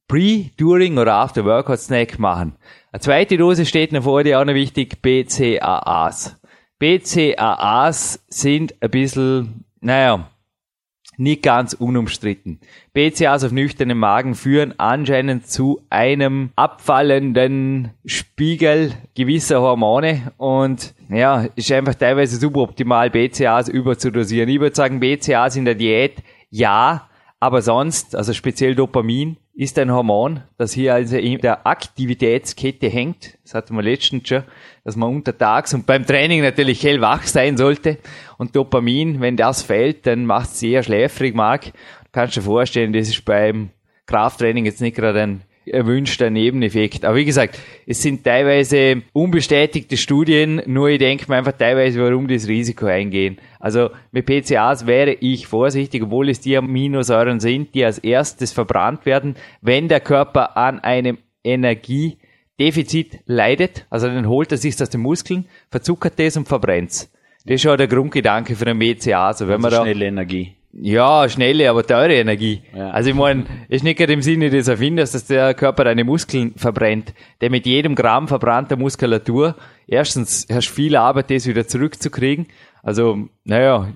Pre, 0.07 0.51
During 0.57 0.97
oder 0.97 1.13
After 1.15 1.45
Workout 1.45 1.79
Snack 1.79 2.19
machen. 2.19 2.55
Eine 2.91 2.99
zweite 2.99 3.37
Dose 3.37 3.65
steht 3.65 3.91
noch 3.91 4.03
vor 4.03 4.23
dir 4.23 4.39
auch 4.39 4.45
noch 4.45 4.53
wichtig, 4.53 5.01
BCAAs. 5.01 6.39
BCAAs 6.79 8.23
sind 8.27 8.75
ein 8.81 8.91
bisschen, 8.91 9.65
naja, 9.79 10.29
nicht 11.17 11.43
ganz 11.43 11.73
unumstritten. 11.73 12.59
BCAAs 12.93 13.43
auf 13.43 13.51
nüchternen 13.51 13.97
Magen 13.97 14.35
führen 14.35 14.73
anscheinend 14.79 15.47
zu 15.47 15.81
einem 15.89 16.51
abfallenden 16.55 17.91
Spiegel 18.05 18.93
gewisser 19.15 19.61
Hormone 19.61 20.31
und 20.37 20.93
ja, 21.09 21.47
ist 21.55 21.71
einfach 21.71 21.95
teilweise 21.95 22.37
suboptimal 22.37 23.09
BCAAs 23.09 23.69
überzudosieren. 23.69 24.49
Ich 24.49 24.59
würde 24.59 24.75
sagen, 24.75 24.99
BCAAs 24.99 25.55
in 25.55 25.65
der 25.65 25.75
Diät 25.75 26.23
ja, 26.49 27.09
aber 27.39 27.61
sonst, 27.61 28.15
also 28.15 28.33
speziell 28.33 28.75
Dopamin, 28.75 29.37
ist 29.55 29.77
ein 29.77 29.91
Hormon, 29.91 30.41
das 30.57 30.73
hier 30.73 30.95
also 30.95 31.17
in 31.17 31.37
der 31.39 31.67
Aktivitätskette 31.67 32.89
hängt. 32.89 33.37
Das 33.43 33.53
hatten 33.53 33.75
wir 33.75 33.83
letztens 33.83 34.27
schon, 34.27 34.43
dass 34.83 34.95
man 34.95 35.09
untertags 35.09 35.73
und 35.73 35.85
beim 35.85 36.05
Training 36.05 36.41
natürlich 36.41 36.83
hellwach 36.83 37.23
sein 37.23 37.55
sollte. 37.55 37.99
Und 38.37 38.55
Dopamin, 38.55 39.21
wenn 39.21 39.37
das 39.37 39.61
fällt, 39.61 40.07
dann 40.07 40.25
macht 40.25 40.49
es 40.49 40.59
sehr 40.59 40.81
schläfrig, 40.81 41.35
Marc. 41.35 41.71
Kannst 42.11 42.35
du 42.35 42.39
dir 42.39 42.45
vorstellen, 42.45 42.93
das 42.93 43.09
ist 43.09 43.25
beim 43.25 43.69
Krafttraining 44.07 44.65
jetzt 44.65 44.81
nicht 44.81 44.95
gerade 44.95 45.21
ein 45.21 45.41
erwünschter 45.65 46.29
Nebeneffekt. 46.29 47.05
Aber 47.05 47.17
wie 47.17 47.25
gesagt, 47.25 47.59
es 47.85 48.01
sind 48.01 48.23
teilweise 48.23 49.03
unbestätigte 49.13 49.97
Studien, 49.97 50.61
nur 50.65 50.89
ich 50.89 50.99
denke 50.99 51.25
mir 51.27 51.37
einfach 51.37 51.53
teilweise, 51.53 52.01
warum 52.01 52.27
das 52.27 52.47
Risiko 52.47 52.85
eingehen. 52.85 53.37
Also 53.59 53.89
mit 54.11 54.25
PCAs 54.25 54.87
wäre 54.87 55.13
ich 55.13 55.47
vorsichtig, 55.47 56.03
obwohl 56.03 56.29
es 56.29 56.41
die 56.41 56.57
Aminosäuren 56.57 57.39
sind, 57.39 57.73
die 57.75 57.85
als 57.85 57.99
erstes 57.99 58.51
verbrannt 58.51 59.05
werden, 59.05 59.35
wenn 59.61 59.87
der 59.87 59.99
Körper 59.99 60.57
an 60.57 60.79
einem 60.79 61.17
Energiedefizit 61.43 63.19
leidet, 63.25 63.85
also 63.89 64.07
dann 64.07 64.27
holt 64.27 64.51
er 64.51 64.57
sich 64.57 64.81
aus 64.81 64.89
den 64.89 65.01
Muskeln, 65.01 65.45
verzuckert 65.69 66.19
das 66.19 66.37
und 66.37 66.47
verbrennt 66.47 66.91
es. 66.91 67.11
Das 67.45 67.55
ist 67.55 67.61
schon 67.61 67.77
der 67.77 67.87
Grundgedanke 67.87 68.55
für 68.55 68.65
den 68.65 68.79
BCA. 68.79 69.27
Also 69.27 69.47
wenn 69.47 69.55
also 69.55 69.61
man 69.63 69.71
da, 69.71 69.81
schnelle 69.81 70.05
Energie. 70.05 70.55
Ja, 70.75 71.29
schnelle, 71.29 71.69
aber 71.69 71.85
teure 71.85 72.15
Energie. 72.15 72.63
Ja. 72.75 72.89
Also 72.89 73.11
ich 73.11 73.15
meine, 73.15 73.45
ist 73.69 73.83
nicht 73.83 73.97
gerade 73.97 74.13
im 74.13 74.23
Sinne 74.23 74.49
des 74.49 74.67
Erfinders, 74.67 75.11
dass 75.11 75.25
der 75.25 75.53
Körper 75.53 75.83
deine 75.83 76.03
Muskeln 76.03 76.53
verbrennt. 76.55 77.13
Der 77.41 77.51
mit 77.51 77.67
jedem 77.67 77.93
Gramm 77.93 78.27
verbrannter 78.27 78.75
Muskulatur, 78.75 79.55
erstens 79.87 80.47
hast 80.51 80.69
du 80.69 80.73
viel 80.73 80.95
Arbeit, 80.95 81.29
das 81.29 81.45
wieder 81.45 81.67
zurückzukriegen. 81.67 82.47
Also, 82.81 83.29
naja, 83.43 83.93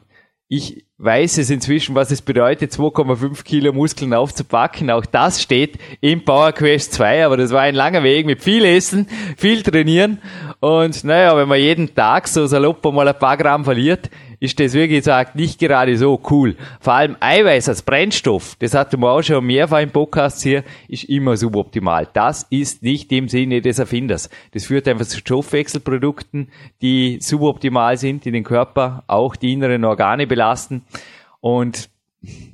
ich 0.50 0.86
weiß 1.00 1.40
es 1.40 1.50
inzwischen, 1.50 1.94
was 1.94 2.10
es 2.12 2.22
bedeutet, 2.22 2.72
2,5 2.72 3.44
Kilo 3.44 3.74
Muskeln 3.74 4.14
aufzupacken. 4.14 4.90
Auch 4.90 5.06
das 5.06 5.42
steht 5.42 5.78
im 6.00 6.24
Power 6.24 6.54
Quest 6.54 6.94
2, 6.94 7.26
aber 7.26 7.38
das 7.38 7.52
war 7.52 7.62
ein 7.62 7.76
langer 7.76 8.04
Weg 8.04 8.26
mit 8.26 8.42
viel 8.42 8.64
Essen, 8.66 9.08
viel 9.36 9.62
Trainieren 9.62 10.20
Und 10.60 11.04
naja, 11.04 11.36
wenn 11.36 11.48
man 11.48 11.60
jeden 11.60 11.94
Tag 11.94 12.28
so 12.28 12.48
salopp 12.48 12.84
mal 12.86 13.08
ein 13.08 13.20
paar 13.20 13.36
Gramm 13.36 13.66
verliert, 13.66 14.10
ist 14.40 14.60
das 14.60 14.74
wie 14.74 14.88
gesagt 14.88 15.36
nicht 15.36 15.60
gerade 15.60 15.98
so 15.98 16.20
cool. 16.30 16.56
Vor 16.80 16.94
allem 16.94 17.16
Eiweiß 17.20 17.70
als 17.70 17.82
Brennstoff, 17.82 18.56
das 18.60 18.74
hatten 18.74 19.02
wir 19.02 19.12
auch 19.12 19.22
schon 19.22 19.46
mehrfach 19.46 19.80
im 19.80 19.92
Podcast 19.92 20.44
hier, 20.44 20.64
ist 20.88 21.06
immer 21.06 21.38
suboptimal. 21.38 22.08
Das 22.14 22.46
ist 22.50 22.84
nicht 22.84 23.12
im 23.12 23.30
Sinne 23.30 23.62
des 23.62 23.80
Erfinders. 23.80 24.30
Das 24.52 24.66
führt 24.66 24.88
einfach 24.88 25.06
zu 25.06 25.18
Stoffwechselprodukten, 25.18 26.50
die 26.82 27.20
suboptimal 27.22 27.98
sind, 27.98 28.26
die 28.26 28.32
den 28.32 28.44
Körper, 28.44 29.04
auch 29.08 29.36
die 29.36 29.54
inneren 29.54 29.86
Organe 29.86 30.28
belasten. 30.28 30.84
Und 31.40 31.90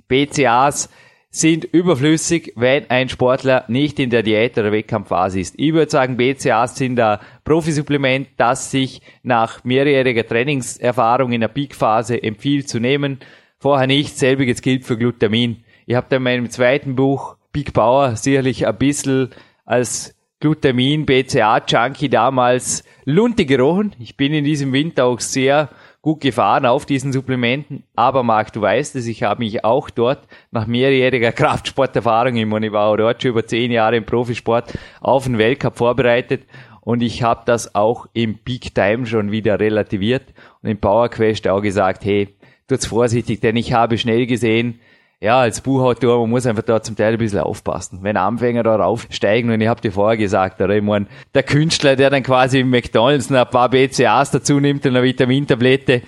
BCAs 0.07 0.89
sind 1.35 1.65
überflüssig, 1.65 2.53
wenn 2.55 2.91
ein 2.91 3.09
Sportler 3.09 3.65
nicht 3.67 3.97
in 3.97 4.11
der 4.11 4.21
Diät 4.21 4.55
oder 4.55 4.71
Wettkampfphase 4.71 5.39
ist. 5.39 5.55
Ich 5.57 5.73
würde 5.73 5.89
sagen, 5.89 6.15
BCAs 6.15 6.75
sind 6.75 6.99
ein 6.99 7.17
Profisupplement, 7.43 8.27
das 8.37 8.69
sich 8.69 9.01
nach 9.23 9.63
mehrjähriger 9.63 10.27
Trainingserfahrung 10.27 11.31
in 11.31 11.41
der 11.41 11.47
Peakphase 11.47 12.21
empfiehlt 12.21 12.69
zu 12.69 12.79
nehmen. 12.79 13.17
Vorher 13.57 13.87
nicht. 13.87 14.15
Selbiges 14.15 14.61
gilt 14.61 14.85
für 14.85 14.95
Glutamin. 14.95 15.63
Ich 15.87 15.95
habe 15.95 16.05
da 16.07 16.17
in 16.17 16.23
meinem 16.23 16.51
zweiten 16.51 16.95
Buch 16.95 17.35
Peak 17.51 17.73
Power 17.73 18.15
sicherlich 18.15 18.67
ein 18.67 18.77
bisschen 18.77 19.31
als 19.65 20.15
Glutamin, 20.39 21.07
BCA 21.07 21.63
Junkie 21.65 22.09
damals 22.09 22.83
Lunte 23.05 23.47
gerochen. 23.47 23.95
Ich 23.97 24.17
bin 24.17 24.33
in 24.33 24.43
diesem 24.43 24.71
Winter 24.71 25.05
auch 25.05 25.19
sehr 25.19 25.69
gut 26.03 26.19
gefahren 26.19 26.65
auf 26.65 26.85
diesen 26.85 27.13
Supplementen. 27.13 27.83
Aber 27.95 28.23
Marc, 28.23 28.51
du 28.51 28.61
weißt 28.61 28.97
es, 28.97 29.07
ich 29.07 29.23
habe 29.23 29.41
mich 29.41 29.63
auch 29.63 29.89
dort 29.89 30.27
nach 30.51 30.67
mehrjähriger 30.67 31.31
Kraftsporterfahrung, 31.31 32.35
ich 32.35 32.45
meine, 32.45 32.67
ich 32.67 32.73
war 32.73 32.95
dort 32.97 33.23
schon 33.23 33.31
über 33.31 33.47
zehn 33.47 33.71
Jahre 33.71 33.95
im 33.95 34.05
Profisport, 34.05 34.77
auf 34.99 35.23
den 35.23 35.37
Weltcup 35.37 35.77
vorbereitet. 35.77 36.43
Und 36.81 37.01
ich 37.01 37.23
habe 37.23 37.43
das 37.45 37.73
auch 37.73 38.07
im 38.11 38.37
Peak 38.37 38.75
Time 38.75 39.05
schon 39.05 39.31
wieder 39.31 39.61
relativiert 39.61 40.33
und 40.61 40.69
im 40.69 40.77
Power 40.77 41.07
Quest 41.07 41.47
auch 41.47 41.61
gesagt, 41.61 42.03
hey, 42.03 42.35
tut's 42.67 42.85
vorsichtig, 42.85 43.39
denn 43.39 43.55
ich 43.55 43.71
habe 43.71 43.97
schnell 43.97 44.27
gesehen, 44.27 44.81
ja, 45.23 45.39
als 45.39 45.61
Buchautor, 45.61 46.19
man 46.19 46.31
muss 46.31 46.45
einfach 46.45 46.63
da 46.63 46.83
zum 46.83 46.97
Teil 46.97 47.13
ein 47.13 47.17
bisschen 47.17 47.39
aufpassen. 47.39 47.99
Wenn 48.01 48.17
Anfänger 48.17 48.61
da 48.61 48.75
raufsteigen, 48.75 49.49
und 49.51 49.61
ich 49.61 49.69
habe 49.69 49.79
dir 49.79 49.93
vorher 49.93 50.17
gesagt, 50.17 50.59
oder 50.59 50.75
ich 50.75 50.83
mein, 50.83 51.07
der 51.33 51.43
Künstler, 51.43 51.95
der 51.95 52.09
dann 52.09 52.23
quasi 52.23 52.59
im 52.59 52.69
McDonalds 52.69 53.31
ein 53.31 53.49
paar 53.49 53.69
BCAs 53.69 54.31
dazu 54.31 54.59
nimmt 54.59 54.85
und 54.85 54.97
eine 54.97 55.01
Vitamintablette, 55.05 56.01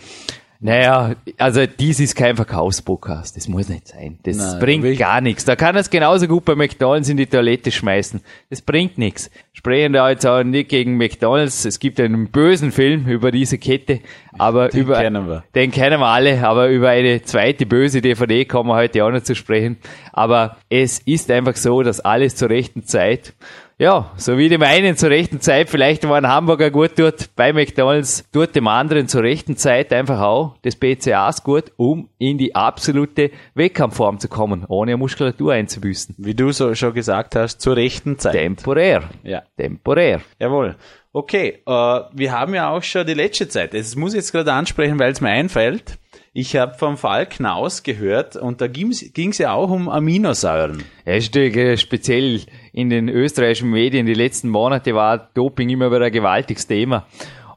naja, 0.66 1.16
also 1.38 1.68
dies 1.68 2.00
ist 2.00 2.16
kein 2.16 2.36
Verkaufspodcast. 2.36 3.38
Das 3.38 3.48
muss 3.48 3.70
nicht 3.70 3.88
sein. 3.88 4.18
Das 4.24 4.38
Nein, 4.38 4.60
bringt 4.60 4.98
gar 4.98 5.22
nichts. 5.22 5.46
Da 5.46 5.56
kann 5.56 5.76
es 5.76 5.92
genauso 5.92 6.28
gut 6.28 6.44
bei 6.44 6.56
McDonalds 6.56 7.08
in 7.08 7.18
die 7.18 7.28
Toilette 7.28 7.72
schmeißen. 7.72 8.20
Das 8.50 8.64
bringt 8.64 8.98
nichts. 8.98 9.30
Sprechen 9.54 9.94
da 9.94 10.10
jetzt 10.10 10.26
auch 10.26 10.44
nicht 10.44 10.70
gegen 10.70 10.98
McDonalds. 10.98 11.66
Es 11.66 11.78
gibt 11.78 12.00
einen 12.00 12.32
bösen 12.32 12.72
Film 12.72 13.06
über 13.06 13.30
diese 13.30 13.60
Kette, 13.60 14.00
aber 14.40 14.70
den 14.70 14.82
über 14.82 15.00
kennen 15.00 15.28
wir. 15.28 15.44
den 15.54 15.70
kennen 15.70 16.00
wir 16.00 16.08
alle. 16.08 16.44
Aber 16.48 16.70
über 16.70 16.90
eine 16.90 17.22
zweite 17.22 17.68
böse 17.68 18.02
DVD 18.02 18.46
kommen 18.46 18.72
wir 18.72 18.76
heute 18.76 19.06
auch 19.06 19.12
noch 19.12 19.22
zu 19.22 19.36
sprechen. 19.36 19.78
Aber 20.14 20.58
es 20.70 20.98
ist 20.98 21.30
einfach 21.30 21.58
so, 21.58 21.84
dass 21.84 22.00
alles 22.00 22.38
zur 22.38 22.50
rechten 22.50 22.86
Zeit 22.86 23.36
ja, 23.78 24.12
so 24.16 24.38
wie 24.38 24.48
dem 24.48 24.62
einen 24.62 24.96
zur 24.96 25.10
rechten 25.10 25.42
Zeit 25.42 25.70
vielleicht 25.70 26.08
war 26.08 26.18
ein 26.18 26.28
Hamburger 26.28 26.72
gut 26.72 26.96
tut 26.96 27.36
bei 27.36 27.52
McDonalds, 27.52 28.24
tut 28.32 28.56
dem 28.56 28.68
anderen 28.70 29.10
zur 29.10 29.24
rechten 29.24 29.58
Zeit 29.58 29.92
einfach 29.92 30.22
auch 30.22 30.58
des 30.60 30.78
BCAs 30.78 31.44
gut, 31.44 31.74
um 31.76 32.08
in 32.18 32.38
die 32.38 32.56
absolute 32.56 33.32
Wettkampfform 33.54 34.20
zu 34.20 34.30
kommen, 34.30 34.64
ohne 34.68 34.96
Muskulatur 34.96 35.54
einzubüßen. 35.54 36.16
Wie 36.18 36.36
du 36.36 36.52
so 36.52 36.74
schon 36.74 36.94
gesagt 36.94 37.36
hast, 37.36 37.60
zur 37.60 37.76
rechten 37.76 38.18
Zeit. 38.18 38.34
Temporär. 38.34 39.04
Ja. 39.24 39.44
Temporär. 39.58 40.22
Jawohl. 40.40 40.76
Okay, 41.12 41.62
äh, 41.66 41.72
wir 41.72 42.32
haben 42.32 42.54
ja 42.54 42.70
auch 42.70 42.84
schon 42.84 43.06
die 43.06 43.14
letzte 43.14 43.48
Zeit. 43.50 43.74
Das 43.74 43.96
muss 43.96 44.14
ich 44.14 44.18
jetzt 44.18 44.32
gerade 44.32 44.54
ansprechen, 44.54 45.00
weil 45.00 45.12
es 45.12 45.22
mir 45.22 45.30
einfällt. 45.30 45.98
Ich 46.38 46.58
habe 46.58 46.74
vom 46.74 46.98
Fall 46.98 47.28
Knaus 47.28 47.84
gehört 47.84 48.36
und 48.36 48.60
da 48.60 48.68
ging 48.68 48.90
es 48.92 49.38
ja 49.38 49.54
auch 49.54 49.70
um 49.70 49.88
Aminosäuren. 49.88 50.84
Ja, 51.06 51.14
ist 51.14 51.34
speziell 51.80 52.42
in 52.76 52.90
den 52.90 53.08
österreichischen 53.08 53.72
Medien 53.72 54.06
die 54.06 54.14
letzten 54.14 54.50
Monate 54.50 54.94
war 54.94 55.30
Doping 55.34 55.70
immer 55.70 55.90
wieder 55.92 56.06
ein 56.06 56.12
gewaltiges 56.12 56.68
Thema. 56.68 57.08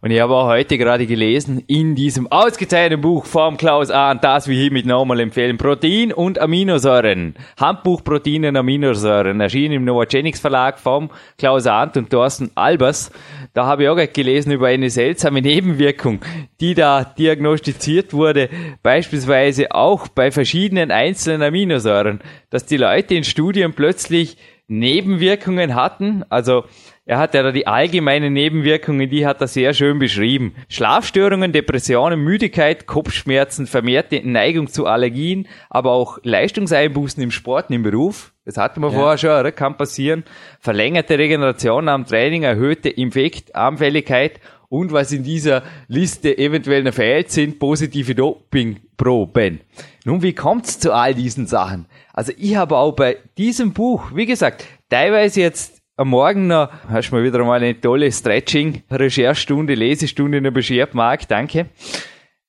Und 0.00 0.12
ich 0.12 0.20
habe 0.20 0.32
auch 0.32 0.46
heute 0.46 0.78
gerade 0.78 1.08
gelesen, 1.08 1.64
in 1.66 1.96
diesem 1.96 2.30
ausgezeichneten 2.30 3.00
Buch 3.00 3.24
vom 3.24 3.56
Klaus 3.56 3.90
Ahn, 3.90 4.20
das 4.22 4.46
wir 4.46 4.54
hiermit 4.54 4.86
nochmal 4.86 5.18
empfehlen, 5.18 5.58
Protein 5.58 6.12
und 6.12 6.38
Aminosäuren. 6.38 7.34
Handbuch 7.58 8.04
Protein 8.04 8.44
und 8.44 8.56
Aminosäuren, 8.56 9.40
erschienen 9.40 9.74
im 9.74 9.84
Novogenics 9.84 10.38
Verlag 10.38 10.78
vom 10.78 11.10
Klaus 11.36 11.66
Ahn 11.66 11.90
und 11.96 12.10
Thorsten 12.10 12.52
Albers. 12.54 13.10
Da 13.54 13.66
habe 13.66 13.82
ich 13.82 13.88
auch 13.88 14.12
gelesen 14.12 14.52
über 14.52 14.68
eine 14.68 14.88
seltsame 14.88 15.42
Nebenwirkung, 15.42 16.20
die 16.60 16.74
da 16.74 17.02
diagnostiziert 17.02 18.12
wurde, 18.12 18.50
beispielsweise 18.84 19.72
auch 19.72 20.06
bei 20.06 20.30
verschiedenen 20.30 20.92
einzelnen 20.92 21.42
Aminosäuren, 21.42 22.20
dass 22.50 22.66
die 22.66 22.76
Leute 22.76 23.16
in 23.16 23.24
Studien 23.24 23.72
plötzlich 23.72 24.36
Nebenwirkungen 24.68 25.74
hatten, 25.74 26.24
also 26.28 26.64
er 27.06 27.18
hat 27.18 27.32
ja 27.32 27.42
da 27.42 27.52
die 27.52 27.66
allgemeinen 27.66 28.34
Nebenwirkungen, 28.34 29.08
die 29.08 29.26
hat 29.26 29.40
er 29.40 29.48
sehr 29.48 29.72
schön 29.72 29.98
beschrieben. 29.98 30.54
Schlafstörungen, 30.68 31.52
Depressionen, 31.52 32.20
Müdigkeit, 32.20 32.86
Kopfschmerzen, 32.86 33.66
vermehrte 33.66 34.20
Neigung 34.22 34.66
zu 34.66 34.84
Allergien, 34.84 35.48
aber 35.70 35.92
auch 35.92 36.18
Leistungseinbußen 36.22 37.22
im 37.22 37.30
Sport 37.30 37.70
im 37.70 37.82
Beruf. 37.82 38.34
Das 38.44 38.58
hatten 38.58 38.82
wir 38.82 38.90
ja. 38.90 38.94
vorher 38.94 39.16
schon, 39.16 39.40
oder? 39.40 39.52
kann 39.52 39.78
passieren. 39.78 40.24
Verlängerte 40.60 41.18
Regeneration 41.18 41.88
am 41.88 42.04
Training, 42.04 42.42
erhöhte 42.42 42.90
Infektanfälligkeit 42.90 44.38
und 44.68 44.92
was 44.92 45.12
in 45.12 45.24
dieser 45.24 45.62
Liste 45.86 46.36
eventuell 46.36 46.82
noch 46.82 46.92
fehlt, 46.92 47.30
sind 47.30 47.58
positive 47.58 48.14
Dopingproben. 48.14 49.60
Nun, 50.08 50.22
wie 50.22 50.32
kommt's 50.32 50.78
zu 50.78 50.94
all 50.94 51.14
diesen 51.14 51.46
Sachen? 51.46 51.84
Also 52.14 52.32
ich 52.38 52.56
habe 52.56 52.78
auch 52.78 52.92
bei 52.92 53.18
diesem 53.36 53.74
Buch, 53.74 54.10
wie 54.14 54.24
gesagt, 54.24 54.64
teilweise 54.88 55.42
jetzt 55.42 55.82
am 55.98 56.08
Morgen 56.08 56.46
noch 56.46 56.70
hast 56.88 57.10
du 57.10 57.16
mir 57.16 57.24
wieder 57.24 57.44
mal 57.44 57.60
eine 57.60 57.78
tolle 57.78 58.10
Stretching-Recherchstunde, 58.10 59.74
Lesestunde 59.74 60.40
noch 60.40 60.50
beschert, 60.50 60.94
Marc, 60.94 61.28
danke. 61.28 61.66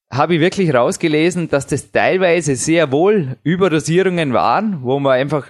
Habe 0.09 0.35
ich 0.35 0.39
wirklich 0.39 0.73
rausgelesen, 0.73 1.49
dass 1.49 1.67
das 1.67 1.91
teilweise 1.91 2.55
sehr 2.55 2.93
wohl 2.93 3.35
Überdosierungen 3.43 4.31
waren, 4.31 4.81
wo 4.81 4.97
man 4.97 5.19
einfach 5.19 5.45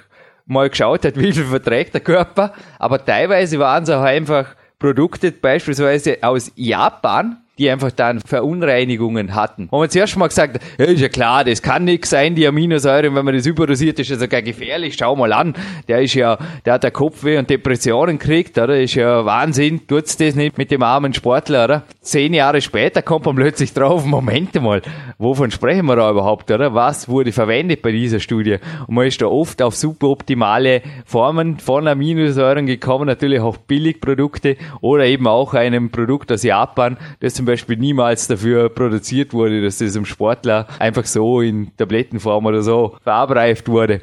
mal 0.47 0.67
geschaut 0.67 1.05
hat, 1.05 1.15
wie 1.19 1.31
viel 1.31 1.45
verträgt 1.45 1.93
der 1.93 2.01
Körper, 2.01 2.53
aber 2.79 3.05
teilweise 3.05 3.59
waren 3.59 3.83
es 3.83 3.89
auch 3.91 4.01
einfach 4.01 4.55
Produkte 4.79 5.31
beispielsweise 5.31 6.17
aus 6.23 6.51
Japan, 6.55 7.37
die 7.59 7.69
einfach 7.69 7.91
dann 7.91 8.21
Verunreinigungen 8.21 9.35
hatten. 9.35 9.67
Und 9.69 9.79
man 9.79 9.89
zuerst 9.89 10.15
mal 10.17 10.27
gesagt, 10.27 10.59
ja, 10.77 10.85
ist 10.85 11.01
ja 11.01 11.09
klar, 11.09 11.43
das 11.43 11.61
kann 11.61 11.83
nichts 11.83 12.09
sein, 12.09 12.33
die 12.35 12.47
Aminosäuren, 12.47 13.13
wenn 13.13 13.25
man 13.25 13.35
das 13.35 13.45
überdosiert, 13.45 13.99
ist 13.99 14.09
ja 14.09 14.15
sogar 14.15 14.41
gefährlich. 14.41 14.95
Schau 14.97 15.15
mal 15.15 15.33
an, 15.33 15.53
der 15.87 16.01
ist 16.01 16.13
ja, 16.13 16.37
der 16.65 16.73
hat 16.73 16.83
ja 16.85 16.89
Kopfweh 16.89 17.37
und 17.37 17.49
Depressionen 17.49 18.17
kriegt, 18.17 18.57
oder? 18.57 18.79
Ist 18.79 18.95
ja 18.95 19.25
Wahnsinn, 19.25 19.85
tut's 19.87 20.15
das 20.15 20.35
nicht 20.35 20.57
mit 20.57 20.71
dem 20.71 20.81
armen 20.81 21.13
Sportler, 21.13 21.65
oder? 21.65 21.83
Zehn 22.01 22.33
Jahre 22.33 22.61
später 22.61 23.01
kommt 23.01 23.25
man 23.25 23.35
plötzlich 23.35 23.73
drauf, 23.73 24.05
Moment 24.05 24.59
mal, 24.61 24.81
wovon 25.17 25.51
sprechen 25.51 25.85
wir 25.85 25.97
da 25.97 26.09
überhaupt, 26.09 26.49
oder? 26.49 26.73
Was 26.73 27.09
wurde 27.09 27.33
verwendet 27.33 27.81
bei 27.81 27.91
dieser 27.91 28.21
Studie? 28.21 28.57
Und 28.87 28.95
man 28.95 29.05
ist 29.05 29.21
da 29.21 29.27
oft 29.27 29.61
auf 29.61 29.75
superoptimale 29.75 30.81
Formen 31.05 31.59
von 31.59 31.87
Aminosäuren 31.87 32.65
gekommen, 32.65 33.05
natürlich 33.05 33.41
auch 33.41 33.57
Billigprodukte 33.57 34.55
oder 34.79 35.05
eben 35.05 35.27
auch 35.27 35.53
einem 35.53 35.89
Produkt 35.91 36.31
aus 36.31 36.43
Japan, 36.43 36.97
das 37.19 37.33
zum 37.33 37.48
Beispiel 37.49 37.77
niemals 37.77 38.27
dafür 38.27 38.69
produziert 38.69 39.33
wurde, 39.33 39.61
dass 39.61 39.77
das 39.79 39.95
im 39.95 40.05
Sportler 40.05 40.67
einfach 40.79 41.05
so 41.05 41.41
in 41.41 41.75
Tablettenform 41.75 42.45
oder 42.45 42.61
so 42.61 42.97
verabreift 43.03 43.67
wurde. 43.67 44.01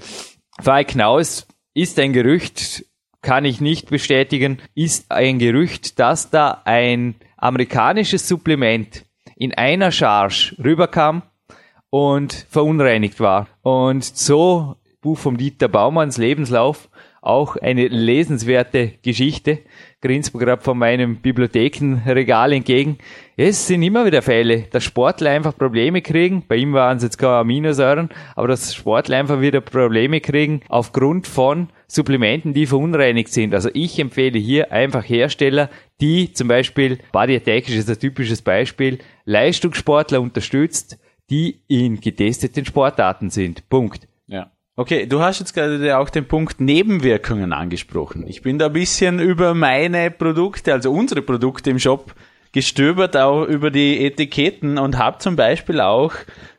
Falk 0.60 0.88
Knaus 0.88 1.46
ist 1.74 1.98
ein 1.98 2.12
Gerücht, 2.12 2.84
kann 3.22 3.44
ich 3.44 3.60
nicht 3.60 3.90
bestätigen, 3.90 4.58
ist 4.74 5.10
ein 5.10 5.38
Gerücht, 5.38 5.98
dass 5.98 6.30
da 6.30 6.62
ein 6.64 7.16
amerikanisches 7.36 8.28
Supplement 8.28 9.04
in 9.36 9.52
einer 9.54 9.92
Charge 9.92 10.54
rüberkam 10.62 11.22
und 11.90 12.46
verunreinigt 12.48 13.20
war. 13.20 13.48
Und 13.62 14.04
so, 14.04 14.76
Buch 15.00 15.18
vom 15.18 15.36
Dieter 15.36 15.68
Baumanns 15.68 16.16
Lebenslauf, 16.16 16.88
auch 17.20 17.56
eine 17.56 17.88
lesenswerte 17.88 18.92
Geschichte. 19.02 19.58
Grinst 20.02 20.34
mir 20.34 20.40
gerade 20.40 20.62
von 20.62 20.76
meinem 20.76 21.16
Bibliothekenregal 21.16 22.52
entgegen. 22.52 22.98
Es 23.36 23.66
sind 23.66 23.82
immer 23.82 24.04
wieder 24.04 24.20
Fälle, 24.20 24.66
dass 24.70 24.84
Sportler 24.84 25.30
einfach 25.30 25.56
Probleme 25.56 26.02
kriegen. 26.02 26.44
Bei 26.46 26.56
ihm 26.56 26.74
waren 26.74 26.98
es 26.98 27.02
jetzt 27.02 27.16
keine 27.16 27.36
Aminosäuren, 27.36 28.10
aber 28.34 28.48
dass 28.48 28.74
Sportler 28.74 29.16
einfach 29.16 29.40
wieder 29.40 29.62
Probleme 29.62 30.20
kriegen 30.20 30.60
aufgrund 30.68 31.26
von 31.26 31.70
Supplementen, 31.88 32.52
die 32.52 32.66
verunreinigt 32.66 33.32
sind. 33.32 33.54
Also 33.54 33.70
ich 33.72 33.98
empfehle 33.98 34.38
hier 34.38 34.70
einfach 34.70 35.02
Hersteller, 35.08 35.70
die 36.00 36.32
zum 36.32 36.48
Beispiel, 36.48 36.98
Body 37.12 37.36
Attack 37.36 37.68
ist 37.68 37.88
ein 37.88 37.98
typisches 37.98 38.42
Beispiel, 38.42 38.98
Leistungssportler 39.24 40.20
unterstützt, 40.20 40.98
die 41.30 41.62
in 41.68 42.00
getesteten 42.00 42.64
Sportarten 42.64 43.30
sind. 43.30 43.68
Punkt. 43.68 44.06
Ja. 44.26 44.50
Okay, 44.78 45.06
du 45.06 45.22
hast 45.22 45.38
jetzt 45.38 45.54
gerade 45.54 45.96
auch 45.96 46.10
den 46.10 46.28
Punkt 46.28 46.60
Nebenwirkungen 46.60 47.54
angesprochen. 47.54 48.26
Ich 48.26 48.42
bin 48.42 48.58
da 48.58 48.66
ein 48.66 48.74
bisschen 48.74 49.20
über 49.20 49.54
meine 49.54 50.10
Produkte, 50.10 50.74
also 50.74 50.92
unsere 50.92 51.22
Produkte 51.22 51.70
im 51.70 51.78
Shop 51.78 52.14
gestöbert, 52.52 53.16
auch 53.16 53.44
über 53.44 53.70
die 53.70 54.04
Etiketten 54.04 54.76
und 54.76 54.98
habe 54.98 55.16
zum 55.16 55.34
Beispiel 55.34 55.80
auch 55.80 56.12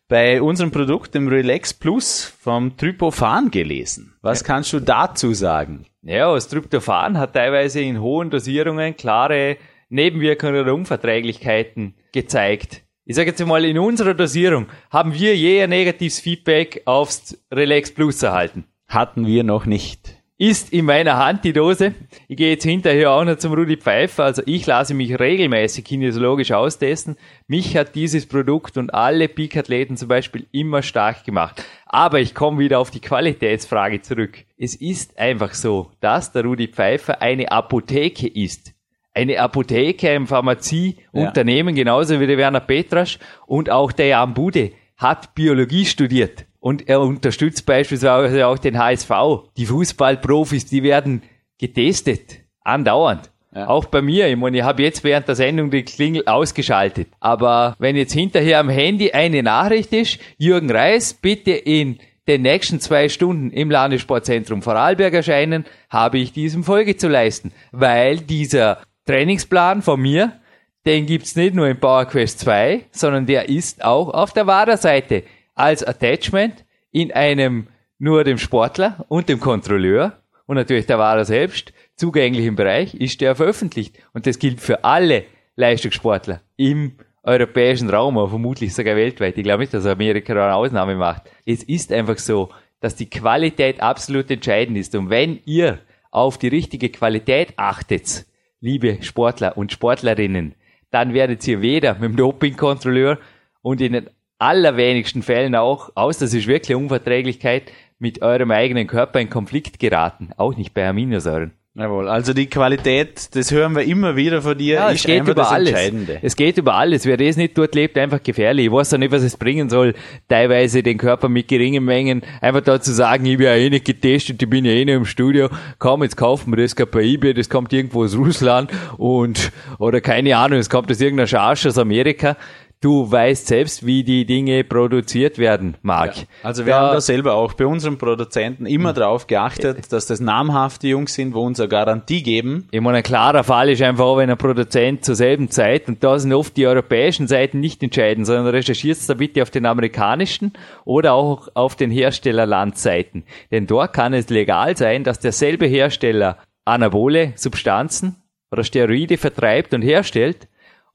bei 0.08 0.42
unserem 0.42 0.72
Produkt, 0.72 1.14
dem 1.14 1.28
Relax 1.28 1.76
Plus, 1.76 2.24
vom 2.40 2.76
Tryptophan 2.76 3.52
gelesen. 3.52 4.16
Was 4.24 4.40
ja. 4.40 4.48
kannst 4.48 4.74
du 4.74 4.80
dazu 4.80 5.34
sagen? 5.34 5.86
Ja, 6.02 6.34
das 6.34 6.48
Tryptophan 6.48 7.20
hat 7.20 7.34
teilweise 7.34 7.82
in 7.82 8.02
hohen 8.02 8.32
Dosierungen 8.32 8.98
klare 8.98 9.58
Nebenwirkungen 9.90 10.62
oder 10.62 10.74
Unverträglichkeiten 10.74 11.94
gezeigt. 12.14 12.87
Ich 13.10 13.16
sage 13.16 13.30
jetzt 13.30 13.46
mal, 13.46 13.64
in 13.64 13.80
unserer 13.80 14.14
Dosierung 14.14 14.66
haben 14.90 15.14
wir 15.14 15.34
je 15.34 15.62
ein 15.62 15.70
negatives 15.70 16.20
Feedback 16.20 16.82
aufs 16.84 17.42
Relax 17.50 17.90
Plus 17.90 18.22
erhalten. 18.22 18.66
Hatten 18.86 19.26
wir 19.26 19.46
noch 19.46 19.66
nicht. 19.66 20.18
Ist 20.38 20.74
in 20.74 20.84
meiner 20.84 21.16
Hand 21.16 21.46
die 21.46 21.54
Dose. 21.54 21.94
Ich 22.28 22.36
gehe 22.36 22.50
jetzt 22.52 22.66
hinterher 22.66 23.12
auch 23.12 23.24
noch 23.24 23.38
zum 23.38 23.54
Rudi 23.54 23.78
Pfeiffer. 23.78 24.26
Also 24.26 24.42
ich 24.46 24.66
lasse 24.66 24.94
mich 24.94 25.18
regelmäßig 25.18 25.86
kinesiologisch 25.86 26.52
austesten. 26.52 27.16
Mich 27.48 27.78
hat 27.78 27.96
dieses 27.96 28.26
Produkt 28.26 28.76
und 28.76 28.94
alle 28.94 29.30
Peak-Athleten 29.30 29.96
zum 29.96 30.10
Beispiel 30.10 30.46
immer 30.52 30.84
stark 30.84 31.24
gemacht. 31.24 31.64
Aber 31.86 32.20
ich 32.20 32.36
komme 32.36 32.60
wieder 32.60 32.78
auf 32.78 32.92
die 32.92 33.00
Qualitätsfrage 33.00 34.02
zurück. 34.02 34.44
Es 34.58 34.76
ist 34.76 35.18
einfach 35.18 35.54
so, 35.54 35.92
dass 36.02 36.34
der 36.34 36.44
Rudi 36.44 36.68
Pfeiffer 36.68 37.22
eine 37.22 37.54
Apotheke 37.54 38.28
ist 38.28 38.74
eine 39.18 39.40
Apotheke, 39.40 40.12
ein 40.12 40.28
Pharmazieunternehmen, 40.28 41.76
ja. 41.76 41.84
genauso 41.84 42.20
wie 42.20 42.28
der 42.28 42.38
Werner 42.38 42.60
Petrasch 42.60 43.18
und 43.48 43.70
auch 43.70 43.92
der 43.92 44.08
Jan 44.08 44.34
Bude 44.34 44.72
hat 44.96 45.34
Biologie 45.36 45.86
studiert. 45.86 46.46
Und 46.60 46.88
er 46.88 47.02
unterstützt 47.02 47.66
beispielsweise 47.66 48.48
auch 48.48 48.58
den 48.58 48.78
HSV. 48.78 49.12
Die 49.58 49.66
Fußballprofis, 49.66 50.66
die 50.66 50.84
werden 50.84 51.24
getestet, 51.58 52.40
andauernd. 52.62 53.30
Ja. 53.56 53.68
Auch 53.70 53.86
bei 53.86 54.02
mir, 54.02 54.28
ich 54.28 54.36
meine, 54.36 54.58
ich 54.58 54.64
habe 54.64 54.84
jetzt 54.84 55.04
während 55.04 55.28
der 55.28 55.36
Sendung 55.36 55.72
die 55.72 55.84
Klingel 55.84 56.28
ausgeschaltet. 56.28 57.08
Aber 57.20 57.76
wenn 57.80 57.96
jetzt 57.96 58.14
hinterher 58.14 58.60
am 58.60 58.70
Handy 58.70 59.12
eine 59.12 59.42
Nachricht 59.42 59.94
ist, 59.94 60.20
Jürgen 60.38 60.70
Reis, 60.70 61.14
bitte 61.14 61.52
in 61.52 61.98
den 62.28 62.42
nächsten 62.42 62.80
zwei 62.80 63.10
Stunden 63.10 63.52
im 63.52 63.72
Landessportzentrum 63.72 64.62
Vorarlberg 64.62 65.14
erscheinen, 65.14 65.66
habe 65.90 66.20
ich 66.20 66.34
diesem 66.34 66.64
Folge 66.64 66.98
zu 66.98 67.08
leisten, 67.08 67.54
weil 67.72 68.18
dieser 68.18 68.80
Trainingsplan 69.08 69.82
von 69.82 70.00
mir, 70.00 70.40
den 70.86 71.06
gibt's 71.06 71.36
nicht 71.36 71.56
nur 71.56 71.68
in 71.68 71.80
PowerQuest 71.80 72.40
2, 72.40 72.86
sondern 72.92 73.26
der 73.26 73.50
ist 73.50 73.84
auch 73.84 74.10
auf 74.10 74.34
der 74.34 74.48
WADA-Seite 74.48 75.24
als 75.56 75.84
Attachment 75.84 76.66
in 76.92 77.12
einem 77.12 77.68
nur 78.00 78.24
dem 78.24 78.38
Sportler 78.38 79.06
und 79.08 79.28
dem 79.30 79.40
Kontrolleur 79.40 80.20
und 80.46 80.56
natürlich 80.56 80.86
der 80.86 81.00
WADA 81.00 81.26
selbst 81.26 81.74
zugänglichen 81.96 82.56
Bereich 82.56 82.94
ist 82.94 83.20
der 83.22 83.36
veröffentlicht. 83.36 83.98
Und 84.14 84.28
das 84.28 84.40
gilt 84.40 84.62
für 84.62 84.84
alle 84.84 85.26
Leistungssportler 85.56 86.42
im 86.56 86.94
europäischen 87.24 87.90
Raum, 87.90 88.18
aber 88.18 88.30
vermutlich 88.30 88.74
sogar 88.74 88.96
weltweit. 88.96 89.38
Ich 89.38 89.44
glaube 89.44 89.64
nicht, 89.64 89.74
dass 89.74 89.86
Amerika 89.86 90.34
da 90.34 90.46
eine 90.46 90.56
Ausnahme 90.56 90.96
macht. 90.96 91.24
Es 91.46 91.64
ist 91.64 91.92
einfach 91.92 92.18
so, 92.18 92.50
dass 92.80 92.96
die 92.96 93.10
Qualität 93.10 93.82
absolut 93.82 94.32
entscheidend 94.32 94.78
ist. 94.78 94.96
Und 94.96 95.10
wenn 95.10 95.40
ihr 95.46 95.80
auf 96.12 96.38
die 96.38 96.48
richtige 96.48 96.90
Qualität 96.90 97.54
achtet, 97.58 98.26
liebe 98.68 99.02
Sportler 99.02 99.58
und 99.58 99.72
Sportlerinnen, 99.72 100.54
dann 100.92 101.14
werdet 101.14 101.48
ihr 101.48 101.62
weder 101.62 101.94
mit 101.94 102.04
dem 102.04 102.16
Dopingkontrolleur 102.18 103.18
und 103.62 103.80
in 103.80 103.94
den 103.94 104.10
allerwenigsten 104.40 105.24
Fällen 105.24 105.56
auch, 105.56 105.92
aus 105.96 106.18
das 106.18 106.34
ist 106.34 106.48
wirklich 106.48 106.76
Unverträglichkeit, 106.76 107.72
mit 107.98 108.22
eurem 108.22 108.52
eigenen 108.52 108.86
Körper 108.86 109.20
in 109.20 109.30
Konflikt 109.30 109.80
geraten. 109.80 110.30
Auch 110.38 110.56
nicht 110.56 110.74
bei 110.74 110.88
Aminosäuren. 110.88 111.54
Jawohl, 111.80 112.10
also 112.10 112.34
die 112.34 112.48
Qualität, 112.48 113.36
das 113.36 113.52
hören 113.52 113.76
wir 113.76 113.84
immer 113.84 114.16
wieder 114.16 114.42
von 114.42 114.58
dir, 114.58 114.74
ja, 114.78 114.92
es 114.92 115.04
geht 115.04 115.28
über 115.28 115.52
alles. 115.52 115.92
Es 116.24 116.36
geht 116.36 116.58
über 116.58 116.74
alles. 116.74 117.06
Wer 117.06 117.18
das 117.18 117.38
nicht 117.38 117.56
dort 117.56 117.76
lebt, 117.76 118.00
einfach 118.00 118.24
gefährlich. 118.24 118.66
Ich 118.66 118.72
weiß 118.72 118.96
auch 118.96 118.98
nicht, 118.98 119.12
was 119.12 119.22
es 119.22 119.38
bringen 119.38 119.70
soll, 119.70 119.94
teilweise 120.28 120.82
den 120.82 120.98
Körper 120.98 121.30
mit 121.30 121.48
geringen 121.48 121.86
Mengen 121.86 122.24
einfach 122.42 122.62
da 122.62 122.82
zu 122.82 122.92
sagen, 122.94 123.28
ich 123.28 123.38
bin 123.38 123.46
ja 123.46 123.54
eh 123.54 123.70
nicht 123.70 123.86
getestet, 123.86 124.42
ich 124.42 124.50
bin 124.50 124.66
ja 124.66 124.72
eh 124.72 124.86
nicht 124.86 124.96
im 124.96 125.06
Studio, 125.06 125.50
komm, 125.78 126.02
jetzt 126.02 126.18
kaufen 126.18 126.52
wir 126.52 126.64
das 126.64 126.76
gerade 126.76 126.90
bei 126.90 127.04
eBay, 127.04 127.36
das 127.36 127.48
kommt 127.48 127.72
irgendwo 127.72 128.04
aus 128.04 128.18
Russland 128.18 128.72
und, 128.98 129.52
oder 129.78 130.02
keine 130.02 130.36
Ahnung, 130.36 130.58
es 130.58 130.72
kommt 130.72 130.90
aus 130.90 131.00
irgendeiner 131.00 131.28
Charge 131.28 131.68
aus 131.68 131.78
Amerika 131.78 132.38
du 132.82 133.10
weißt 133.10 133.48
selbst, 133.48 133.86
wie 133.86 134.04
die 134.04 134.26
Dinge 134.26 134.64
produziert 134.64 135.38
werden, 135.38 135.76
Marc. 135.82 136.18
Ja, 136.18 136.24
also 136.44 136.66
wir 136.66 136.74
da, 136.74 136.80
haben 136.80 136.94
da 136.94 137.02
selber 137.02 137.34
auch 137.34 137.54
bei 137.54 137.66
unseren 137.66 137.98
Produzenten 137.98 138.66
immer 138.66 138.94
darauf 138.94 139.28
geachtet, 139.28 139.92
dass 139.92 140.06
das 140.06 140.20
namhafte 140.20 140.88
Jungs 140.88 141.14
sind, 141.14 141.34
wo 141.34 141.42
uns 141.42 141.60
eine 141.60 141.70
Garantie 141.70 142.22
geben. 142.22 142.68
Ich 142.72 142.82
meine, 142.82 142.98
ein 142.98 143.04
klarer 143.04 143.44
Fall 143.44 143.70
ist 143.70 143.82
einfach, 143.82 144.18
wenn 144.18 144.30
ein 144.30 144.38
Produzent 144.38 145.04
zur 145.04 145.16
selben 145.16 145.50
Zeit, 145.50 145.88
und 145.88 146.04
da 146.04 146.18
sind 146.20 146.34
oft 146.34 146.56
die 146.58 146.68
europäischen 146.68 147.28
Seiten 147.28 147.60
nicht 147.60 147.82
entscheidend, 147.84 148.26
sondern 148.26 148.48
recherchiert 148.48 148.98
da 149.08 149.14
bitte 149.14 149.42
auf 149.42 149.50
den 149.50 149.66
amerikanischen 149.66 150.54
oder 150.86 151.14
auch 151.14 151.50
auf 151.54 151.76
den 151.76 151.92
Herstellerlandseiten. 151.92 153.24
Denn 153.52 153.68
dort 153.68 153.94
kann 153.94 154.14
es 154.14 154.30
legal 154.30 154.78
sein, 154.78 155.04
dass 155.04 155.20
derselbe 155.20 155.66
Hersteller 155.66 156.38
anabole 156.66 157.34
Substanzen 157.36 158.16
oder 158.52 158.64
Steroide 158.64 159.18
vertreibt 159.18 159.74
und 159.74 159.82
herstellt, 159.82 160.48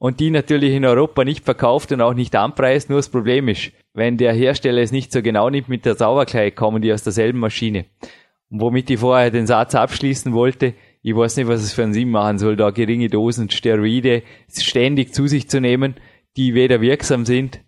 und 0.03 0.19
die 0.19 0.31
natürlich 0.31 0.73
in 0.73 0.83
Europa 0.83 1.23
nicht 1.23 1.45
verkauft 1.45 1.93
und 1.93 2.01
auch 2.01 2.13
nicht 2.13 2.35
anpreist. 2.35 2.89
Nur 2.89 2.99
das 2.99 3.07
Problem 3.07 3.47
ist, 3.47 3.71
wenn 3.93 4.17
der 4.17 4.33
Hersteller 4.33 4.81
es 4.81 4.91
nicht 4.91 5.13
so 5.13 5.21
genau 5.21 5.49
nimmt 5.49 5.69
mit 5.69 5.85
der 5.85 5.95
Sauberkeit, 5.95 6.57
kommen 6.57 6.81
die 6.81 6.91
aus 6.91 7.03
derselben 7.03 7.39
Maschine. 7.39 7.85
Und 8.49 8.59
womit 8.59 8.89
ich 8.89 8.99
vorher 8.99 9.31
den 9.31 9.47
Satz 9.47 9.75
abschließen 9.75 10.33
wollte, 10.33 10.73
ich 11.03 11.15
weiß 11.15 11.37
nicht, 11.37 11.47
was 11.47 11.63
es 11.63 11.71
für 11.71 11.83
einen 11.83 11.93
Sinn 11.93 12.09
machen 12.09 12.37
soll, 12.37 12.57
da 12.57 12.71
geringe 12.71 13.07
Dosen 13.07 13.49
Steroide 13.49 14.23
ständig 14.51 15.13
zu 15.13 15.27
sich 15.27 15.47
zu 15.47 15.61
nehmen, 15.61 15.95
die 16.35 16.53
weder 16.53 16.81
wirksam 16.81 17.23
sind, 17.23 17.61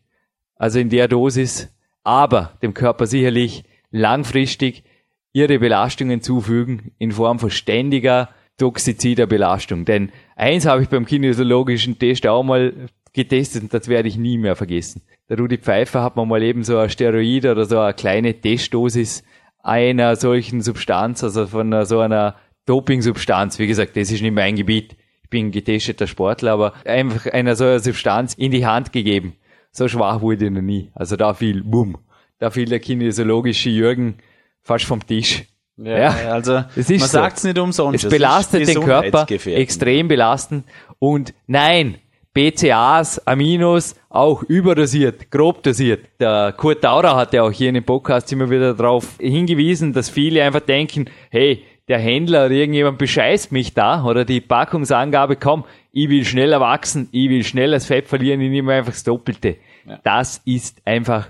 also 0.58 0.78
in 0.78 0.90
der 0.90 1.08
Dosis, 1.08 1.74
aber 2.04 2.58
dem 2.62 2.74
Körper 2.74 3.08
sicherlich 3.08 3.64
langfristig 3.92 4.84
ihre 5.32 5.58
Belastungen 5.58 6.22
zufügen 6.22 6.92
in 6.98 7.14
Form 7.14 7.40
von 7.40 7.50
ständiger 7.50 8.28
toxizider 8.58 9.26
Belastung. 9.26 9.86
Denn 9.86 10.12
eins 10.36 10.66
habe 10.66 10.84
ich 10.84 10.90
beim 10.90 11.06
kinesiologischen 11.06 11.98
Test 11.98 12.28
auch 12.28 12.44
mal 12.44 12.74
getestet 13.14 13.64
und 13.64 13.74
das 13.74 13.88
werde 13.88 14.08
ich 14.08 14.18
nie 14.18 14.38
mehr 14.38 14.56
vergessen. 14.56 15.02
Der 15.30 15.38
Rudi 15.38 15.58
Pfeiffer 15.58 16.04
hat 16.04 16.16
mir 16.16 16.26
mal 16.26 16.44
eben 16.44 16.64
so 16.64 16.78
ein 16.78 16.90
Steroid 16.90 17.46
oder 17.46 17.66
so 17.66 17.80
eine 17.80 17.94
kleine 17.94 18.34
Testdosis 18.40 19.24
einer 19.64 20.16
solchen 20.16 20.62
Substanz, 20.62 21.24
also 21.24 21.48
von 21.48 21.86
so 21.86 22.00
einer 22.00 22.36
Doping-Substanz. 22.68 23.58
Wie 23.58 23.68
gesagt, 23.68 23.98
das 23.98 24.12
ist 24.12 24.22
nicht 24.22 24.36
mein 24.36 24.56
Gebiet. 24.56 24.96
Ich 25.24 25.30
bin 25.30 25.52
getesteter 25.52 26.06
Sportler, 26.06 26.52
aber 26.52 26.74
einfach 26.86 27.26
einer 27.34 27.56
so 27.56 27.64
einer 27.64 27.80
Substanz 27.80 28.36
in 28.36 28.52
die 28.52 28.66
Hand 28.66 28.92
gegeben. 28.92 29.34
So 29.72 29.88
schwach 29.88 30.22
wurde 30.22 30.46
ich 30.46 30.52
noch 30.52 30.62
nie. 30.62 30.92
Also 30.94 31.16
da 31.16 31.34
fiel, 31.34 31.64
bumm, 31.64 31.98
da 32.38 32.52
fiel 32.52 32.66
der 32.66 32.80
kinesiologische 32.80 33.70
Jürgen 33.70 34.18
fast 34.62 34.86
vom 34.86 35.06
Tisch. 35.06 35.46
Ja, 35.78 35.98
ja, 35.98 36.32
also 36.32 36.64
es 36.76 36.90
ist 36.90 37.02
man 37.02 37.10
so. 37.10 37.18
sagt 37.18 37.38
es 37.38 37.44
nicht 37.44 37.60
umsonst. 37.60 38.06
Es 38.06 38.10
belastet 38.10 38.68
den 38.68 38.82
Körper 38.82 39.26
extrem 39.30 40.08
belastend 40.08 40.66
und 41.00 41.34
nein, 41.48 41.96
BCAs, 42.34 43.26
Aminos 43.28 43.96
auch 44.10 44.44
überdosiert, 44.44 45.32
grob 45.32 45.64
dosiert. 45.64 46.06
Der 46.20 46.54
Kurt 46.56 46.84
Daurer 46.84 47.16
hat 47.16 47.34
ja 47.34 47.44
auch 47.44 47.52
hier 47.52 47.70
in 47.70 47.76
dem 47.76 47.84
Podcast 47.84 48.32
immer 48.32 48.50
wieder 48.50 48.74
darauf 48.74 49.18
hingewiesen, 49.20 49.94
dass 49.94 50.10
viele 50.10 50.44
einfach 50.44 50.62
denken, 50.62 51.10
hey, 51.30 51.64
der 51.88 52.00
Händler 52.00 52.48
oder 52.48 52.56
irgendjemand 52.56 52.98
bescheißt 52.98 53.52
mich 53.52 53.74
da 53.74 54.04
oder 54.04 54.26
die 54.26 54.42
Packungsangabe, 54.42 55.36
komm, 55.36 55.66
ich 55.92 56.10
will 56.10 56.26
schneller 56.26 56.60
wachsen, 56.60 57.08
ich 57.12 57.30
will 57.30 57.44
schneller 57.44 57.78
das 57.78 57.86
Fett 57.86 58.08
verlieren, 58.08 58.42
ich 58.42 58.50
nehme 58.50 58.74
einfach 58.74 58.92
das 58.92 59.04
Doppelte. 59.04 59.58
Ja. 59.86 60.00
Das 60.04 60.42
ist 60.46 60.82
einfach 60.84 61.30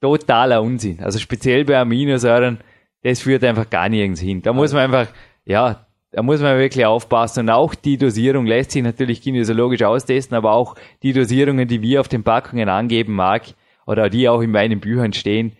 totaler 0.00 0.62
Unsinn. 0.62 1.00
Also 1.02 1.18
speziell 1.18 1.64
bei 1.64 1.78
Aminosäuren, 1.78 2.58
das 3.04 3.20
führt 3.20 3.44
einfach 3.44 3.70
gar 3.70 3.88
nirgends 3.88 4.20
hin. 4.20 4.42
Da 4.42 4.52
muss 4.52 4.72
man 4.72 4.82
einfach, 4.82 5.06
ja, 5.44 5.86
da 6.10 6.22
muss 6.22 6.40
man 6.40 6.58
wirklich 6.58 6.86
aufpassen. 6.86 7.40
Und 7.40 7.50
auch 7.50 7.74
die 7.74 7.98
Dosierung 7.98 8.46
lässt 8.46 8.72
sich 8.72 8.82
natürlich 8.82 9.20
kinesiologisch 9.20 9.82
austesten, 9.82 10.36
aber 10.36 10.52
auch 10.52 10.74
die 11.02 11.12
Dosierungen, 11.12 11.68
die 11.68 11.82
wir 11.82 12.00
auf 12.00 12.08
den 12.08 12.24
Packungen 12.24 12.68
angeben 12.68 13.14
mag, 13.14 13.42
oder 13.86 14.08
die 14.08 14.28
auch 14.28 14.40
in 14.40 14.50
meinen 14.50 14.80
Büchern 14.80 15.12
stehen, 15.12 15.52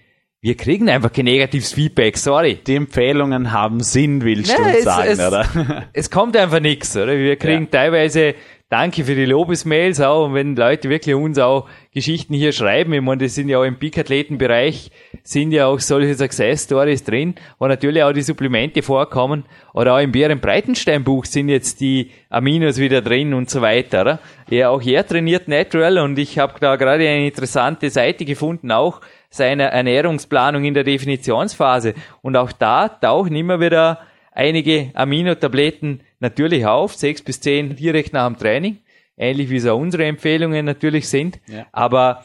wir 0.45 0.59
kriegen 0.59 0.91
einfach 0.91 1.11
kein 1.11 1.25
negatives 1.25 1.73
Feedback, 1.73 2.19
sorry. 2.19 2.59
Die 2.67 2.75
Empfehlungen 2.75 3.51
haben 3.51 3.81
Sinn, 3.81 4.23
willst 4.23 4.55
Nein, 4.55 4.73
du 4.73 4.79
es, 4.79 4.85
sagen, 4.85 5.09
es, 5.09 5.19
oder? 5.19 5.85
Es 5.95 6.11
kommt 6.11 6.37
einfach 6.37 6.61
nichts, 6.61 6.95
oder? 6.99 7.17
Wir 7.17 7.37
kriegen 7.37 7.63
ja. 7.63 7.71
teilweise 7.71 8.35
Danke 8.75 9.05
für 9.05 9.15
die 9.15 9.25
Lobesmails 9.25 10.01
auch. 10.01 10.27
Und 10.27 10.35
wenn 10.35 10.57
Leute 10.57 10.91
wirklich 10.91 11.15
uns 11.15 11.39
auch 11.39 11.69
Geschichten 11.93 12.35
hier 12.35 12.51
schreiben, 12.51 12.93
ich 12.93 13.03
meine, 13.03 13.23
das 13.23 13.35
sind 13.35 13.49
ja 13.49 13.59
auch 13.59 13.65
im 13.65 13.79
Peak-Athletenbereich, 13.79 14.91
sind 15.23 15.53
ja 15.53 15.67
auch 15.67 15.79
solche 15.79 16.15
Success-Stories 16.15 17.05
drin, 17.05 17.37
wo 17.59 17.69
natürlich 17.69 18.03
auch 18.03 18.13
die 18.13 18.23
Supplemente 18.23 18.83
vorkommen. 18.83 19.45
Oder 19.75 19.95
auch 19.95 20.01
im 20.01 20.13
Bären 20.13 20.41
Breitenstein 20.41 21.05
Buch 21.05 21.25
sind 21.25 21.51
jetzt 21.51 21.81
die 21.81 22.11
Aminos 22.31 22.79
wieder 22.79 23.01
drin 23.01 23.33
und 23.33 23.49
so 23.49 23.63
weiter. 23.63 24.01
Oder? 24.01 24.19
Ja, 24.51 24.71
auch 24.71 24.83
er 24.83 25.07
trainiert 25.07 25.47
Natural 25.47 25.99
und 25.99 26.19
ich 26.19 26.39
habe 26.39 26.55
da 26.59 26.77
gerade 26.77 27.07
eine 27.09 27.27
interessante 27.27 27.91
Seite 27.91 28.25
gefunden 28.25 28.73
auch, 28.73 29.01
seiner 29.37 29.65
Ernährungsplanung 29.65 30.65
in 30.65 30.75
der 30.75 30.85
Definitionsphase. 30.85 31.95
Und 32.23 32.37
auch 32.37 32.53
da 32.53 32.89
tauchen 32.89 33.35
immer 33.35 33.61
wieder 33.61 34.01
einige 34.33 34.91
Aminotabletten 34.95 36.01
natürlich 36.21 36.67
auf, 36.67 36.95
sechs 36.95 37.23
bis 37.23 37.41
zehn 37.41 37.77
direkt 37.77 38.13
nach 38.13 38.27
dem 38.27 38.39
Training, 38.39 38.79
ähnlich 39.17 39.51
wie 39.51 39.59
so 39.59 39.75
unsere 39.77 40.05
Empfehlungen 40.05 40.65
natürlich 40.65 41.09
sind. 41.09 41.41
Ja. 41.47 41.67
Aber 41.73 42.25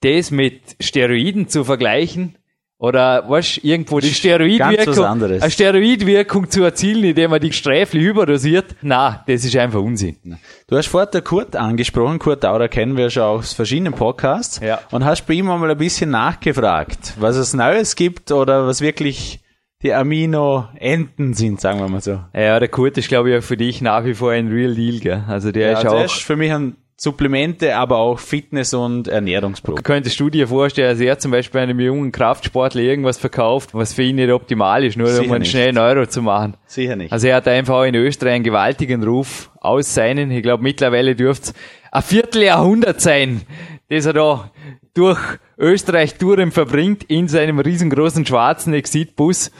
das 0.00 0.30
mit 0.30 0.76
Steroiden 0.80 1.48
zu 1.48 1.64
vergleichen, 1.64 2.36
oder 2.84 3.24
was 3.28 3.56
irgendwo 3.62 3.98
die 3.98 4.12
Steroidwirkung, 4.12 5.04
eine 5.04 5.50
Steroidwirkung 5.50 6.50
zu 6.50 6.62
erzielen, 6.62 7.02
indem 7.02 7.30
man 7.30 7.40
die 7.40 7.50
sträflich 7.50 8.02
überdosiert, 8.02 8.76
na, 8.82 9.24
das 9.26 9.42
ist 9.42 9.56
einfach 9.56 9.80
Unsinn. 9.80 10.38
Du 10.66 10.76
hast 10.76 10.88
vorher 10.88 11.22
Kurt 11.22 11.56
angesprochen, 11.56 12.18
Kurt 12.18 12.44
Dauder 12.44 12.68
kennen 12.68 12.98
wir 12.98 13.08
schon 13.08 13.22
aus 13.22 13.54
verschiedenen 13.54 13.94
Podcasts 13.94 14.60
ja. 14.60 14.80
und 14.90 15.02
hast 15.02 15.26
bei 15.26 15.32
ihm 15.32 15.50
einmal 15.50 15.70
ein 15.70 15.78
bisschen 15.78 16.10
nachgefragt, 16.10 17.14
was 17.18 17.36
es 17.36 17.54
Neues 17.54 17.96
gibt 17.96 18.30
oder 18.32 18.66
was 18.66 18.82
wirklich 18.82 19.40
die 19.82 19.94
Amino-Enten 19.94 21.32
sind, 21.32 21.62
sagen 21.62 21.78
wir 21.78 21.88
mal 21.88 22.02
so. 22.02 22.20
Ja, 22.34 22.60
der 22.60 22.68
Kurt 22.68 22.98
ist, 22.98 23.08
glaube 23.08 23.30
ich, 23.30 23.38
auch 23.38 23.42
für 23.42 23.56
dich 23.56 23.80
nach 23.80 24.04
wie 24.04 24.14
vor 24.14 24.32
ein 24.32 24.48
Real 24.48 24.74
Deal, 24.74 24.98
gell? 24.98 25.24
Also 25.26 25.52
der 25.52 25.70
ja, 25.70 25.78
ist 25.78 25.84
also 25.86 25.96
auch. 25.96 26.04
Ist 26.04 26.22
für 26.22 26.36
mich 26.36 26.52
ein 26.52 26.76
Supplemente, 26.96 27.76
aber 27.76 27.98
auch 27.98 28.20
Fitness- 28.20 28.72
und 28.72 29.08
Ernährungsprodukte. 29.08 29.82
Könntest 29.82 30.18
du 30.20 30.30
dir 30.30 30.46
vorstellen, 30.46 30.90
dass 30.90 31.00
er 31.00 31.18
zum 31.18 31.32
Beispiel 31.32 31.60
einem 31.60 31.80
jungen 31.80 32.12
Kraftsportler 32.12 32.82
irgendwas 32.82 33.18
verkauft, 33.18 33.70
was 33.72 33.92
für 33.94 34.04
ihn 34.04 34.16
nicht 34.16 34.30
optimal 34.30 34.84
ist, 34.84 34.96
nur 34.96 35.08
Sicher 35.08 35.24
um 35.24 35.32
einen 35.32 35.40
nicht. 35.40 35.50
schnellen 35.50 35.76
Euro 35.78 36.06
zu 36.06 36.22
machen? 36.22 36.54
Sicher 36.66 36.94
nicht. 36.94 37.12
Also 37.12 37.26
er 37.26 37.36
hat 37.36 37.48
einfach 37.48 37.74
auch 37.74 37.84
in 37.84 37.96
Österreich 37.96 38.34
einen 38.34 38.44
gewaltigen 38.44 39.02
Ruf 39.02 39.50
aus 39.60 39.92
seinen, 39.92 40.30
ich 40.30 40.42
glaube 40.42 40.62
mittlerweile 40.62 41.16
dürfte 41.16 41.50
es 41.50 41.54
ein 41.90 42.02
Vierteljahrhundert 42.02 43.00
sein, 43.00 43.42
das 43.88 44.06
er 44.06 44.12
da 44.12 44.50
durch 44.94 45.18
Österreich 45.58 46.14
Touren 46.14 46.52
verbringt 46.52 47.02
in 47.04 47.26
seinem 47.26 47.58
riesengroßen 47.58 48.24
schwarzen 48.24 48.72
Exitbus. 48.72 49.50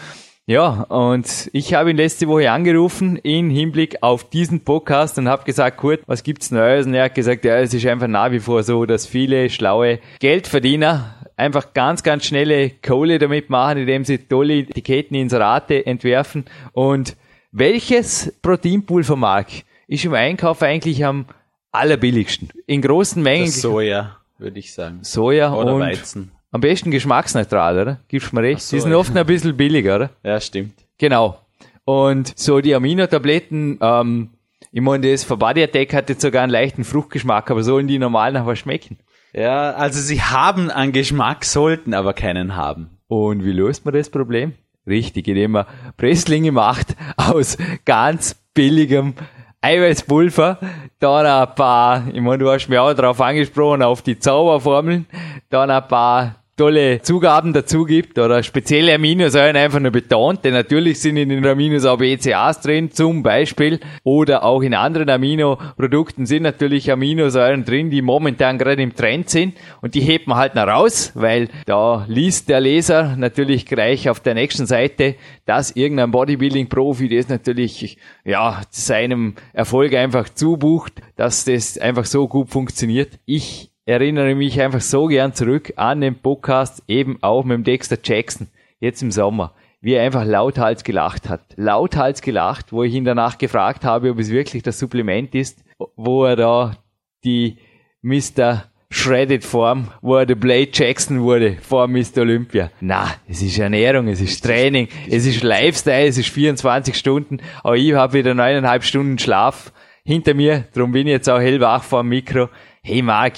Ja, 0.47 0.83
und 0.83 1.49
ich 1.55 1.73
habe 1.73 1.91
ihn 1.91 1.97
letzte 1.97 2.29
Woche 2.29 2.51
angerufen 2.51 3.17
in 3.17 3.49
Hinblick 3.49 4.03
auf 4.03 4.29
diesen 4.29 4.61
Podcast 4.61 5.17
und 5.17 5.27
habe 5.27 5.45
gesagt, 5.45 5.79
Kurt, 5.79 6.03
was 6.07 6.23
gibt's 6.23 6.51
Neues? 6.51 6.85
Und 6.85 6.93
er 6.93 7.05
hat 7.05 7.15
gesagt, 7.15 7.47
ja, 7.47 7.57
es 7.57 7.73
ist 7.73 7.87
einfach 7.87 8.09
nach 8.09 8.31
wie 8.31 8.41
vor 8.41 8.63
so, 8.63 8.85
dass 8.85 9.07
viele 9.07 9.49
schlaue 9.49 10.01
Geldverdiener 10.19 11.15
einfach 11.39 11.73
ganz, 11.73 12.03
ganz 12.03 12.27
schnelle 12.27 12.69
Kohle 12.69 13.19
damit 13.19 13.49
machen, 13.49 13.79
indem 13.79 14.05
sie 14.05 14.19
tolle 14.19 14.59
Etiketten 14.59 15.17
ins 15.17 15.33
Rate 15.33 15.87
entwerfen. 15.87 16.45
Und 16.73 17.17
welches 17.51 18.31
Proteinpulvermark 18.43 19.49
ist 19.87 20.05
im 20.05 20.13
Einkauf 20.13 20.61
eigentlich 20.61 21.07
am 21.07 21.25
allerbilligsten? 21.73 22.51
In 22.67 22.83
großen 22.83 23.23
Mengen. 23.23 23.47
Das 23.47 23.63
Soja, 23.63 24.19
würde 24.37 24.59
ich 24.59 24.75
sagen. 24.75 24.99
Soja 25.05 25.55
oder 25.55 25.75
und 25.75 25.81
Weizen. 25.81 26.34
Am 26.55 26.61
besten 26.61 26.93
geschmacksneutral, 26.93 27.81
oder? 27.81 28.01
Gibst 28.07 28.31
du 28.31 28.37
mir 28.37 28.43
recht? 28.43 28.61
So, 28.61 28.77
die 28.77 28.81
sind 28.81 28.95
oft 28.95 29.17
ein 29.17 29.27
bisschen 29.27 29.57
billiger, 29.57 29.97
oder? 29.97 30.11
Ja, 30.23 30.41
stimmt. 30.41 30.75
Genau. 30.99 31.41
Und 31.85 32.33
so 32.39 32.61
die 32.61 32.77
Aminotabletten, 32.77 33.81
ähm, 33.81 34.31
ich 34.71 34.81
meine, 34.81 35.11
das 35.11 35.25
von 35.25 35.41
Body 35.41 35.65
Attack 35.65 35.93
hat 35.93 36.09
jetzt 36.11 36.23
sogar 36.23 36.45
einen 36.45 36.53
leichten 36.53 36.85
Fruchtgeschmack, 36.85 37.51
aber 37.51 37.65
sollen 37.65 37.89
die 37.89 37.99
normal 37.99 38.31
nach 38.31 38.47
was 38.47 38.61
schmecken? 38.61 38.99
Ja, 39.33 39.73
also 39.73 40.01
sie 40.01 40.23
haben 40.23 40.71
einen 40.71 40.93
Geschmack, 40.93 41.45
sollten 41.45 41.93
aber 41.93 42.13
keinen 42.13 42.55
haben. 42.55 42.99
Und 43.09 43.45
wie 43.45 43.51
löst 43.51 43.85
man 43.85 43.93
das 43.93 44.09
Problem? 44.09 44.53
Richtig, 44.87 45.27
indem 45.27 45.51
man 45.51 45.67
Presslinge 45.97 46.53
macht 46.53 46.95
aus 47.17 47.59
ganz 47.85 48.37
billigem 48.55 49.15
Eiweißpulver, 49.61 50.61
dann 51.01 51.27
ein 51.27 51.55
paar, 51.57 52.07
ich 52.13 52.21
meine, 52.21 52.39
du 52.39 52.49
hast 52.49 52.69
mir 52.69 52.81
auch 52.81 52.95
darauf 52.95 53.21
angesprochen, 53.21 53.83
auf 53.83 54.03
die 54.03 54.21
Zauberformeln, 54.21 55.07
dann 55.51 55.69
ein 55.69 55.89
paar 55.89 56.44
tolle 56.57 57.03
Zugaben 57.03 57.53
dazu 57.53 57.85
gibt 57.85 58.19
oder? 58.19 58.43
Spezielle 58.43 58.95
Aminosäuren 58.95 59.57
einfach 59.57 59.81
nur 59.81 59.91
betont, 59.91 60.45
denn 60.45 60.55
natürlich 60.55 61.01
sind 61.01 61.17
in 61.17 61.29
den 61.29 61.45
Aminos 61.47 61.85
auch 61.85 61.99
BCAAs 61.99 62.61
drin, 62.61 62.91
zum 62.93 63.23
Beispiel, 63.23 63.81
oder 64.05 64.45
auch 64.45 64.63
in 64.63 64.75
anderen 64.75 65.11
Aminoprodukten 65.11 66.27
sind 66.27 66.45
natürlich 66.45 66.93
Aminosäuren 66.93 67.65
drin, 67.65 67.91
die 67.91 68.03
momentan 68.03 68.59
gerade 68.59 68.83
im 68.83 68.95
Trend 68.95 69.31
sind. 69.31 69.55
Und 69.81 69.95
die 69.95 70.01
hebt 70.01 70.27
man 70.27 70.39
halt 70.39 70.55
noch 70.55 70.67
raus, 70.67 71.13
weil 71.15 71.49
da 71.67 72.05
liest 72.09 72.49
der 72.49 72.61
Leser 72.61 73.17
natürlich 73.17 73.67
gleich 73.67 74.09
auf 74.09 74.21
der 74.21 74.35
nächsten 74.35 74.67
Seite, 74.67 75.17
dass 75.47 75.73
irgendein 75.73 76.13
Bodybuilding-Profi 76.13 77.09
das 77.09 77.29
natürlich, 77.29 77.99
ja, 78.25 78.63
seinem 78.71 79.35
Erfolg 79.53 79.95
einfach 79.95 80.29
zubucht, 80.29 80.95
dass 81.17 81.45
das 81.45 81.79
einfach 81.79 82.05
so 82.05 82.29
gut 82.29 82.51
funktioniert. 82.51 83.19
Ich 83.27 83.74
erinnere 83.87 84.35
mich 84.35 84.61
einfach 84.61 84.81
so 84.81 85.07
gern 85.07 85.35
zurück 85.35 85.73
an 85.77 86.01
den 86.01 86.17
Podcast, 86.17 86.83
eben 86.89 87.19
auch 87.23 87.45
mit 87.45 87.57
dem 87.57 87.65
Dexter 87.65 87.99
Jackson, 88.03 88.49
jetzt 88.81 89.03
im 89.03 89.11
Sommer, 89.11 89.53
wie 89.81 89.95
er 89.95 90.05
einfach 90.05 90.25
lauthals 90.25 90.85
gelacht 90.85 91.29
hat. 91.29 91.43
Lauthals 91.57 92.23
gelacht, 92.23 92.73
wo 92.73 92.83
ich 92.83 92.95
ihn 92.95 93.05
danach 93.05 93.39
gefragt 93.39 93.85
habe, 93.85 94.11
ob 94.11 94.19
es 94.19 94.31
wirklich 94.31 94.63
das 94.63 94.79
Supplement 94.79 95.35
ist, 95.35 95.63
wo 95.97 96.25
er 96.25 96.37
da 96.37 96.77
die 97.25 97.59
Mr. 98.03 98.65
Shredded 98.91 99.45
Form, 99.45 99.89
wo 100.01 100.17
er 100.17 100.27
der 100.27 100.37
Blade 100.37 100.71
Jackson 100.73 101.21
wurde 101.21 101.57
vor 101.61 101.89
Mr. 101.89 102.19
Olympia. 102.19 102.71
Na, 102.81 103.15
es 103.29 103.43
ist 103.43 103.59
Ernährung, 103.59 104.09
es 104.09 104.21
ist 104.21 104.43
Training, 104.43 104.89
es 105.11 105.27
ist 105.27 105.43
Lifestyle, 105.43 106.07
es 106.07 106.17
ist 106.17 106.29
24 106.29 106.97
Stunden, 106.97 107.41
aber 107.63 107.77
ich 107.77 107.93
habe 107.93 108.13
wieder 108.15 108.35
neuneinhalb 108.35 108.85
Stunden 108.85 109.19
Schlaf 109.19 109.73
hinter 110.05 110.35
mir, 110.35 110.65
darum 110.75 110.93
bin 110.93 111.07
ich 111.07 111.13
jetzt 111.13 111.29
auch 111.29 111.41
hellwach 111.41 111.83
vor 111.83 112.03
dem 112.03 112.11
Mikro. 112.11 112.51
Hey 112.83 113.03
Marc, 113.03 113.35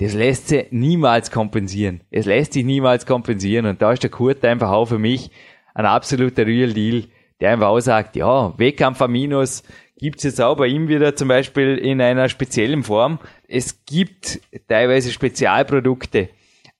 das 0.00 0.14
lässt 0.14 0.48
sich 0.48 0.66
niemals 0.70 1.30
kompensieren. 1.30 2.00
Es 2.10 2.24
lässt 2.24 2.54
sich 2.54 2.64
niemals 2.64 3.04
kompensieren. 3.04 3.66
Und 3.66 3.82
da 3.82 3.92
ist 3.92 4.02
der 4.02 4.08
Kurt 4.08 4.42
einfach 4.46 4.70
auch 4.70 4.86
für 4.86 4.98
mich 4.98 5.30
ein 5.74 5.84
absoluter 5.84 6.46
Real 6.46 6.72
Deal, 6.72 7.04
der 7.40 7.52
einfach 7.52 7.68
auch 7.68 7.80
sagt, 7.80 8.16
ja, 8.16 8.58
Wettkampf-Aminos 8.58 9.62
gibt's 9.98 10.22
jetzt 10.22 10.40
auch 10.40 10.56
bei 10.56 10.68
ihm 10.68 10.88
wieder 10.88 11.14
zum 11.16 11.28
Beispiel 11.28 11.76
in 11.76 12.00
einer 12.00 12.30
speziellen 12.30 12.82
Form. 12.82 13.18
Es 13.46 13.84
gibt 13.84 14.40
teilweise 14.68 15.12
Spezialprodukte, 15.12 16.30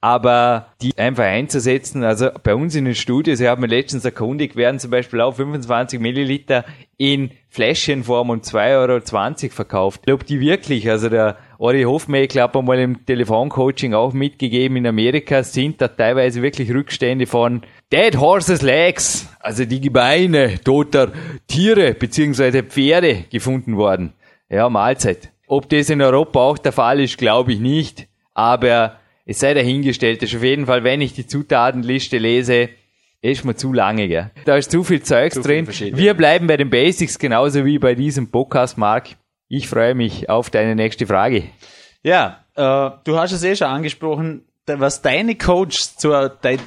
aber 0.01 0.69
die 0.81 0.97
einfach 0.97 1.25
einzusetzen, 1.25 2.05
also 2.05 2.31
bei 2.43 2.55
uns 2.55 2.75
in 2.75 2.87
den 2.87 2.95
Studios, 2.95 3.39
ich 3.41 3.47
habe 3.47 3.61
mir 3.61 3.67
letztens 3.67 4.07
erkundigt, 4.07 4.57
werden 4.57 4.81
zum 4.81 4.91
Beispiel 4.91 5.21
auch 5.21 5.35
25 5.35 6.01
Milliliter 6.01 6.65
in 6.97 7.33
Fläschchenform 7.51 8.31
um 8.31 8.41
2,20 8.41 9.43
Euro 9.45 9.55
verkauft. 9.55 10.01
Ich 10.01 10.07
glaube, 10.07 10.25
die 10.25 10.41
wirklich, 10.41 10.89
also 10.89 11.11
der 11.11 11.37
Ori 11.61 11.83
Hofmeckler 11.83 12.45
hat 12.45 12.55
mal 12.55 12.79
im 12.79 13.05
Telefoncoaching 13.05 13.93
auch 13.93 14.15
mitgegeben, 14.15 14.79
in 14.79 14.87
Amerika 14.87 15.43
sind 15.43 15.79
da 15.79 15.89
teilweise 15.89 16.41
wirklich 16.41 16.73
Rückstände 16.73 17.27
von 17.27 17.61
Dead 17.93 18.17
Horses 18.17 18.63
Legs, 18.63 19.29
also 19.41 19.67
die 19.67 19.83
Gebeine 19.83 20.59
toter 20.65 21.13
Tiere 21.49 21.93
beziehungsweise 21.93 22.63
Pferde 22.63 23.25
gefunden 23.31 23.77
worden. 23.77 24.15
Ja, 24.49 24.71
Mahlzeit. 24.71 25.29
Ob 25.49 25.69
das 25.69 25.91
in 25.91 26.01
Europa 26.01 26.41
auch 26.41 26.57
der 26.57 26.73
Fall 26.73 26.99
ist, 26.99 27.19
glaube 27.19 27.53
ich 27.53 27.61
nicht. 27.61 28.09
Aber 28.33 28.97
es 29.27 29.41
sei 29.41 29.53
dahingestellt, 29.53 30.23
dass 30.23 30.35
auf 30.35 30.43
jeden 30.43 30.65
Fall, 30.65 30.83
wenn 30.83 31.03
ich 31.03 31.13
die 31.13 31.27
Zutatenliste 31.27 32.17
lese, 32.17 32.71
ist 33.21 33.45
mir 33.45 33.55
zu 33.55 33.75
lange, 33.75 34.09
gell? 34.09 34.31
Da 34.47 34.57
ist 34.57 34.71
zu 34.71 34.83
viel 34.83 35.03
Zeugs 35.03 35.35
zu 35.35 35.43
drin. 35.43 35.69
Wir 35.69 36.15
bleiben 36.15 36.47
bei 36.47 36.57
den 36.57 36.71
Basics, 36.71 37.19
genauso 37.19 37.67
wie 37.67 37.79
bei 37.79 37.95
diesem 37.95 38.31
Podcast, 38.31 38.79
Mark. 38.79 39.11
Ich 39.53 39.67
freue 39.67 39.97
mich 39.97 40.31
auf 40.31 40.49
deine 40.49 40.77
nächste 40.77 41.09
Frage. 41.09 41.43
Ja, 42.05 42.45
äh, 42.55 42.91
du 43.03 43.19
hast 43.19 43.33
es 43.33 43.43
eh 43.43 43.57
schon 43.57 43.67
angesprochen, 43.67 44.45
was 44.65 45.03
deine 45.03 45.35
Coaches 45.35 45.97
zu 45.97 46.13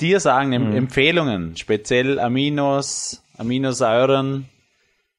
dir 0.02 0.20
sagen, 0.20 0.50
mhm. 0.50 0.76
Empfehlungen, 0.76 1.56
speziell 1.56 2.20
Aminos, 2.20 3.24
Aminosäuren. 3.38 4.50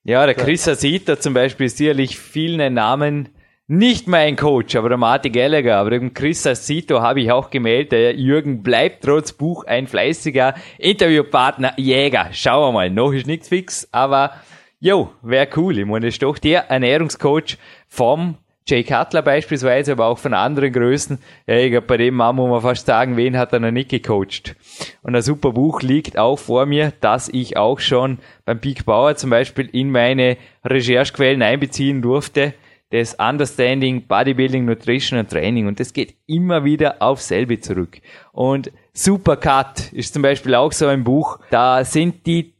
Ja, 0.02 0.26
der 0.26 0.34
Chris 0.34 0.68
Asita 0.68 1.18
zum 1.18 1.32
Beispiel 1.32 1.64
ist 1.64 1.78
sicherlich 1.78 2.18
vielen 2.18 2.74
Namen 2.74 3.30
nicht 3.66 4.08
mein 4.08 4.36
Coach, 4.36 4.76
aber 4.76 4.90
der 4.90 4.98
Martin 4.98 5.32
Gallagher, 5.32 5.78
aber 5.78 5.88
dem 5.88 6.12
Chris 6.12 6.46
Asito 6.46 7.00
habe 7.00 7.22
ich 7.22 7.32
auch 7.32 7.48
gemeldet. 7.48 7.92
Der 7.92 8.14
Jürgen 8.14 8.62
bleibt 8.62 9.04
trotz 9.04 9.32
Buch 9.32 9.64
ein 9.64 9.86
fleißiger 9.86 10.54
Interviewpartner, 10.76 11.72
Jäger. 11.78 12.28
Schauen 12.32 12.68
wir 12.68 12.72
mal, 12.72 12.90
noch 12.90 13.12
ist 13.12 13.26
nichts 13.26 13.48
fix, 13.48 13.88
aber 13.90 14.32
jo, 14.84 15.10
wäre 15.22 15.48
cool. 15.56 15.78
Ich 15.78 15.86
meine, 15.86 16.06
das 16.06 16.14
ist 16.14 16.22
doch 16.22 16.38
der 16.38 16.68
Ernährungscoach 16.70 17.56
vom 17.88 18.36
Jay 18.66 18.84
Cutler 18.84 19.22
beispielsweise, 19.22 19.92
aber 19.92 20.06
auch 20.06 20.18
von 20.18 20.34
anderen 20.34 20.72
Größen. 20.72 21.18
Ja, 21.46 21.56
ich 21.56 21.70
glaube, 21.70 21.86
bei 21.86 21.96
dem 21.96 22.14
Mann 22.14 22.36
muss 22.36 22.50
man 22.50 22.60
fast 22.60 22.86
sagen, 22.86 23.16
wen 23.16 23.36
hat 23.36 23.52
er 23.54 23.60
noch 23.60 23.70
nicht 23.70 23.90
gecoacht? 23.90 24.56
Und 25.02 25.16
ein 25.16 25.22
super 25.22 25.52
Buch 25.52 25.80
liegt 25.80 26.18
auch 26.18 26.38
vor 26.38 26.66
mir, 26.66 26.92
das 27.00 27.30
ich 27.30 27.56
auch 27.56 27.80
schon 27.80 28.18
beim 28.44 28.60
Peak 28.60 28.84
Bauer 28.84 29.16
zum 29.16 29.30
Beispiel 29.30 29.68
in 29.72 29.90
meine 29.90 30.36
Recherchequellen 30.64 31.42
einbeziehen 31.42 32.02
durfte 32.02 32.52
das 32.90 33.14
Understanding, 33.14 34.06
Bodybuilding, 34.06 34.64
Nutrition 34.64 35.18
und 35.18 35.28
Training. 35.28 35.66
Und 35.66 35.80
das 35.80 35.92
geht 35.92 36.14
immer 36.26 36.64
wieder 36.64 37.02
auf 37.02 37.20
selbe 37.20 37.58
zurück. 37.58 38.00
Und 38.30 38.70
Supercut 38.92 39.92
ist 39.92 40.14
zum 40.14 40.22
Beispiel 40.22 40.54
auch 40.54 40.70
so 40.70 40.86
ein 40.86 41.02
Buch. 41.02 41.40
Da 41.50 41.84
sind 41.84 42.24
die 42.26 42.53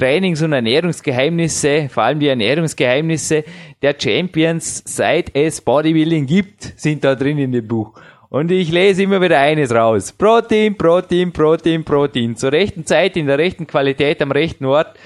Trainings- 0.00 0.40
und 0.40 0.54
Ernährungsgeheimnisse, 0.54 1.90
vor 1.90 2.04
allem 2.04 2.20
die 2.20 2.28
Ernährungsgeheimnisse 2.28 3.44
der 3.82 3.94
Champions, 3.98 4.82
seit 4.86 5.36
es 5.36 5.60
Bodybuilding 5.60 6.24
gibt, 6.24 6.72
sind 6.76 7.04
da 7.04 7.14
drin 7.14 7.36
in 7.36 7.52
dem 7.52 7.68
Buch. 7.68 7.92
Und 8.30 8.50
ich 8.50 8.72
lese 8.72 9.02
immer 9.02 9.20
wieder 9.20 9.38
eines 9.38 9.74
raus. 9.74 10.12
Protein, 10.12 10.74
Protein, 10.78 11.32
Protein, 11.32 11.84
Protein. 11.84 12.34
Zur 12.34 12.50
rechten 12.50 12.86
Zeit, 12.86 13.14
in 13.18 13.26
der 13.26 13.36
rechten 13.36 13.66
Qualität, 13.66 14.22
am 14.22 14.32
rechten 14.32 14.64
Ort. 14.64 14.98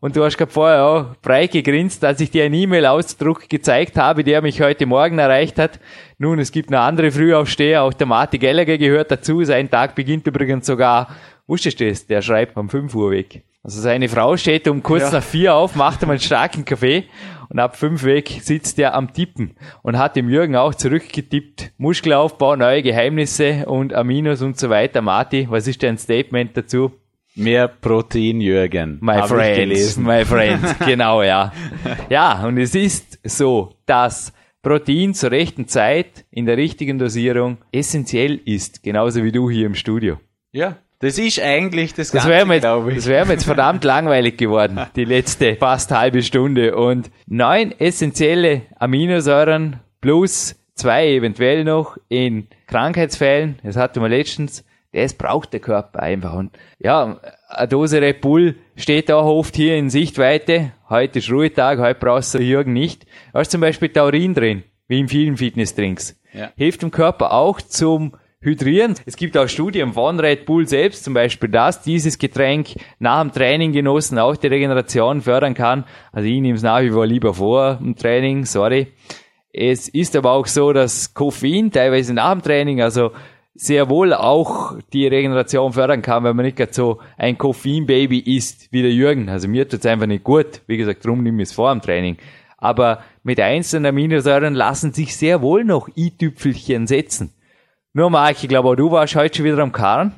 Und 0.00 0.16
du 0.16 0.24
hast 0.24 0.36
gerade 0.36 0.50
vorher 0.50 0.84
auch 0.84 1.04
breit 1.22 1.52
gegrinst, 1.52 2.04
als 2.04 2.20
ich 2.20 2.32
dir 2.32 2.42
einen 2.42 2.54
E-Mail-Ausdruck 2.54 3.48
gezeigt 3.48 3.98
habe, 3.98 4.24
der 4.24 4.42
mich 4.42 4.60
heute 4.60 4.84
Morgen 4.84 5.20
erreicht 5.20 5.60
hat. 5.60 5.78
Nun, 6.18 6.40
es 6.40 6.50
gibt 6.50 6.70
noch 6.70 6.80
andere 6.80 7.12
Frühaufsteher, 7.12 7.84
auch 7.84 7.92
der 7.92 8.08
Marty 8.08 8.38
Gallagher 8.38 8.78
gehört 8.78 9.12
dazu. 9.12 9.44
Sein 9.44 9.70
Tag 9.70 9.94
beginnt 9.94 10.26
übrigens 10.26 10.66
sogar, 10.66 11.14
wusstest 11.46 11.78
du 11.78 11.88
das? 11.88 12.06
Der 12.08 12.20
schreibt 12.20 12.56
um 12.56 12.68
5 12.68 12.92
Uhr 12.96 13.12
weg. 13.12 13.42
Also 13.62 13.80
seine 13.80 14.08
Frau 14.08 14.36
steht 14.36 14.68
um 14.68 14.82
kurz 14.82 15.02
ja. 15.02 15.12
nach 15.12 15.22
vier 15.22 15.54
auf, 15.54 15.76
macht 15.76 16.02
ihm 16.02 16.10
einen 16.10 16.20
starken 16.20 16.64
Kaffee 16.64 17.04
und 17.50 17.58
ab 17.58 17.76
fünf 17.76 18.04
weg 18.04 18.38
sitzt 18.42 18.78
er 18.78 18.94
am 18.94 19.12
Tippen 19.12 19.56
und 19.82 19.98
hat 19.98 20.16
dem 20.16 20.30
Jürgen 20.30 20.56
auch 20.56 20.74
zurückgetippt. 20.74 21.72
Muskelaufbau, 21.76 22.56
neue 22.56 22.82
Geheimnisse 22.82 23.66
und 23.66 23.92
Aminos 23.92 24.40
und 24.40 24.58
so 24.58 24.70
weiter. 24.70 25.02
Marti, 25.02 25.46
was 25.50 25.66
ist 25.66 25.82
dein 25.82 25.98
Statement 25.98 26.56
dazu? 26.56 26.92
Mehr 27.34 27.68
Protein, 27.68 28.40
Jürgen. 28.40 28.98
My 29.00 29.22
friend, 29.22 29.98
my 29.98 30.24
friend, 30.24 30.80
genau, 30.86 31.22
ja. 31.22 31.52
Ja, 32.08 32.44
und 32.46 32.56
es 32.58 32.74
ist 32.74 33.18
so, 33.24 33.74
dass 33.86 34.32
Protein 34.62 35.14
zur 35.14 35.30
rechten 35.30 35.68
Zeit 35.68 36.24
in 36.30 36.46
der 36.46 36.56
richtigen 36.56 36.98
Dosierung 36.98 37.58
essentiell 37.72 38.40
ist, 38.44 38.82
genauso 38.82 39.22
wie 39.22 39.32
du 39.32 39.48
hier 39.50 39.66
im 39.66 39.74
Studio. 39.74 40.18
Ja, 40.52 40.78
das 41.00 41.18
ist 41.18 41.40
eigentlich 41.40 41.94
das, 41.94 42.10
das 42.10 42.24
Ganze, 42.24 42.54
jetzt, 42.54 42.60
glaube 42.60 42.90
ich. 42.90 42.96
Das 42.96 43.06
wäre 43.06 43.26
mir 43.26 43.32
jetzt 43.32 43.44
verdammt 43.44 43.84
langweilig 43.84 44.36
geworden, 44.36 44.80
die 44.96 45.04
letzte 45.04 45.56
fast 45.56 45.90
halbe 45.90 46.22
Stunde. 46.22 46.76
Und 46.76 47.10
neun 47.26 47.72
essentielle 47.78 48.62
Aminosäuren 48.78 49.80
plus 50.02 50.56
zwei 50.74 51.08
eventuell 51.08 51.64
noch 51.64 51.96
in 52.08 52.48
Krankheitsfällen, 52.66 53.58
das 53.62 53.76
hatten 53.76 54.00
wir 54.02 54.08
letztens, 54.08 54.64
das 54.92 55.14
braucht 55.14 55.52
der 55.52 55.60
Körper 55.60 56.00
einfach. 56.00 56.34
Und 56.34 56.58
ja, 56.78 57.18
eine 57.48 57.68
Dose 57.68 58.00
Red 58.00 58.20
Bull 58.20 58.56
steht 58.76 59.10
auch 59.10 59.24
oft 59.24 59.56
hier 59.56 59.76
in 59.76 59.88
Sichtweite. 59.88 60.72
Heute 60.88 61.20
ist 61.20 61.30
Ruhetag, 61.30 61.78
heute 61.78 62.00
brauchst 62.00 62.34
du 62.34 62.38
Jürgen 62.38 62.72
nicht. 62.72 63.06
Da 63.32 63.40
ist 63.40 63.52
zum 63.52 63.60
Beispiel 63.60 63.88
Taurin 63.88 64.34
drin, 64.34 64.64
wie 64.88 65.00
in 65.00 65.08
vielen 65.08 65.36
Fitnessdrinks. 65.36 66.20
Ja. 66.32 66.50
Hilft 66.56 66.82
dem 66.82 66.90
Körper 66.90 67.32
auch 67.32 67.60
zum 67.60 68.14
hydrieren. 68.42 68.94
Es 69.04 69.16
gibt 69.16 69.36
auch 69.36 69.48
Studien 69.48 69.92
von 69.92 70.18
Red 70.18 70.46
Bull 70.46 70.66
selbst 70.66 71.04
zum 71.04 71.12
Beispiel, 71.12 71.50
dass 71.50 71.82
dieses 71.82 72.18
Getränk 72.18 72.68
nach 72.98 73.20
dem 73.20 73.32
Training 73.32 73.72
genossen 73.72 74.18
auch 74.18 74.34
die 74.34 74.46
Regeneration 74.46 75.20
fördern 75.20 75.52
kann. 75.52 75.84
Also 76.10 76.26
ich 76.26 76.40
nehme 76.40 76.56
es 76.56 76.62
nach 76.62 76.80
wie 76.80 76.90
vor 76.90 77.06
lieber 77.06 77.34
vor 77.34 77.78
im 77.82 77.96
Training, 77.96 78.46
sorry. 78.46 78.88
Es 79.52 79.88
ist 79.88 80.16
aber 80.16 80.32
auch 80.32 80.46
so, 80.46 80.72
dass 80.72 81.12
Koffein 81.12 81.70
teilweise 81.70 82.14
nach 82.14 82.32
dem 82.32 82.42
Training, 82.42 82.80
also 82.80 83.10
sehr 83.54 83.90
wohl 83.90 84.14
auch 84.14 84.78
die 84.94 85.06
Regeneration 85.06 85.74
fördern 85.74 86.00
kann, 86.00 86.24
wenn 86.24 86.34
man 86.34 86.46
nicht 86.46 86.56
gerade 86.56 86.72
so 86.72 86.98
ein 87.18 87.36
Koffein-Baby 87.36 88.20
ist 88.20 88.72
wie 88.72 88.80
der 88.80 88.92
Jürgen. 88.92 89.28
Also 89.28 89.48
mir 89.48 89.68
tut 89.68 89.80
es 89.80 89.86
einfach 89.86 90.06
nicht 90.06 90.24
gut. 90.24 90.62
Wie 90.66 90.78
gesagt, 90.78 91.04
darum 91.04 91.22
nehme 91.22 91.42
ich 91.42 91.50
es 91.50 91.54
vor 91.54 91.68
am 91.68 91.82
Training. 91.82 92.16
Aber 92.56 93.02
mit 93.22 93.38
einzelnen 93.38 93.86
Aminosäuren 93.86 94.54
lassen 94.54 94.94
sich 94.94 95.14
sehr 95.14 95.42
wohl 95.42 95.64
noch 95.64 95.88
i-Tüpfelchen 95.94 96.86
setzen. 96.86 97.34
Nur 97.92 98.08
Marc, 98.08 98.42
ich 98.42 98.48
glaube, 98.48 98.76
du 98.76 98.90
warst 98.92 99.16
heute 99.16 99.38
schon 99.38 99.46
wieder 99.46 99.58
am 99.58 99.72
Karren. 99.72 100.12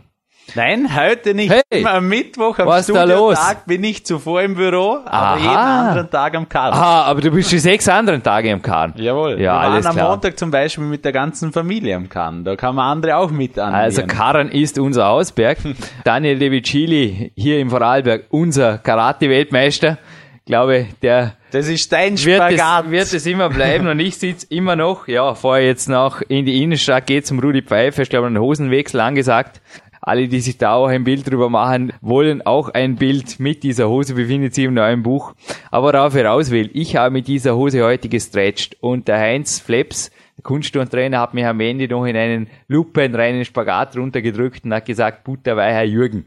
Nein, 0.55 0.95
heute 0.95 1.33
nicht. 1.33 1.51
Hey, 1.71 1.87
am 1.87 2.07
Mittwoch, 2.07 2.59
am 2.59 2.83
Studiotag 2.83 3.65
bin 3.65 3.83
ich 3.85 4.05
zuvor 4.05 4.43
im 4.43 4.57
Büro, 4.57 4.99
aber 5.07 5.11
Aha. 5.11 5.37
jeden 5.39 5.57
anderen 5.57 6.11
Tag 6.11 6.35
am 6.35 6.47
Karren. 6.47 6.75
Ah, 6.75 7.05
aber 7.05 7.23
du 7.23 7.31
bist 7.31 7.49
schon 7.49 7.61
sechs 7.61 7.89
anderen 7.89 8.23
Tage 8.23 8.53
am 8.53 8.61
Karren. 8.61 8.93
Jawohl. 8.97 9.41
Ja, 9.41 9.55
Wir 9.55 9.55
alles 9.55 9.87
waren 9.87 9.99
am 9.99 10.07
Montag 10.07 10.39
zum 10.39 10.51
Beispiel 10.51 10.85
mit 10.85 11.03
der 11.05 11.13
ganzen 11.13 11.51
Familie 11.51 11.97
am 11.97 12.11
Karren. 12.11 12.45
Da 12.45 12.57
kann 12.57 12.75
man 12.75 12.91
andere 12.91 13.17
auch 13.17 13.31
mit 13.31 13.59
annehmen. 13.59 13.83
Also 13.83 14.03
Karren 14.07 14.51
ist 14.51 14.79
unser 14.79 15.07
Hausberg. 15.07 15.57
Daniel 16.05 16.39
De 16.39 16.51
Vicili 16.51 17.33
hier 17.37 17.59
im 17.59 17.71
Vorarlberg, 17.71 18.27
unser 18.29 18.77
Karate-Weltmeister 18.77 19.97
glaube, 20.45 20.87
der 21.01 21.35
das 21.53 21.69
ist 21.69 21.93
dein 21.93 22.17
Spagat. 22.17 22.91
Wird 22.91 23.05
es, 23.05 23.13
wird 23.13 23.21
es 23.21 23.27
immer 23.27 23.51
bleiben 23.51 23.87
und 23.87 24.01
ich 24.01 24.17
sitze 24.17 24.47
immer 24.49 24.75
noch, 24.75 25.07
ja, 25.07 25.35
vorher 25.35 25.67
jetzt 25.67 25.89
noch 25.89 26.23
in 26.23 26.47
die 26.47 26.63
Innenstadt, 26.63 27.07
geht 27.07 27.27
zum 27.27 27.39
Rudi 27.39 27.63
Pfeiffer, 27.63 28.03
ich 28.03 28.09
glaube, 28.09 28.27
einen 28.27 28.39
Hosenwechsel 28.39 29.01
angesagt. 29.01 29.61
Alle, 30.01 30.27
die 30.27 30.41
sich 30.41 30.59
da 30.59 30.75
auch 30.75 30.89
ein 30.89 31.05
Bild 31.05 31.31
drüber 31.31 31.49
machen, 31.49 31.93
wollen 32.01 32.43
auch 32.43 32.71
ein 32.71 32.97
Bild 32.97 33.39
mit 33.39 33.63
dieser 33.63 33.89
Hose, 33.89 34.15
befindet 34.15 34.55
sich 34.55 34.65
im 34.65 34.75
neuen 34.75 35.03
Buch. 35.03 35.35
Aber 35.71 35.93
darauf 35.93 36.15
heraus 36.15 36.51
will, 36.51 36.71
ich 36.73 36.97
habe 36.97 37.13
mit 37.13 37.29
dieser 37.29 37.55
Hose 37.55 37.85
heute 37.85 38.09
gestretcht 38.09 38.77
und 38.81 39.07
der 39.07 39.19
Heinz 39.19 39.61
Fleps, 39.61 40.11
der 40.39 40.43
Kunstturntrainer, 40.43 41.21
hat 41.21 41.35
mich 41.35 41.45
am 41.45 41.61
Ende 41.61 41.87
noch 41.87 42.07
in 42.07 42.17
einen 42.17 42.49
lupenreinen 42.67 43.45
Spagat 43.45 43.97
runtergedrückt 43.97 44.65
und 44.65 44.75
hat 44.75 44.87
gesagt, 44.87 45.23
butterweiher 45.23 45.85
Jürgen. 45.85 46.25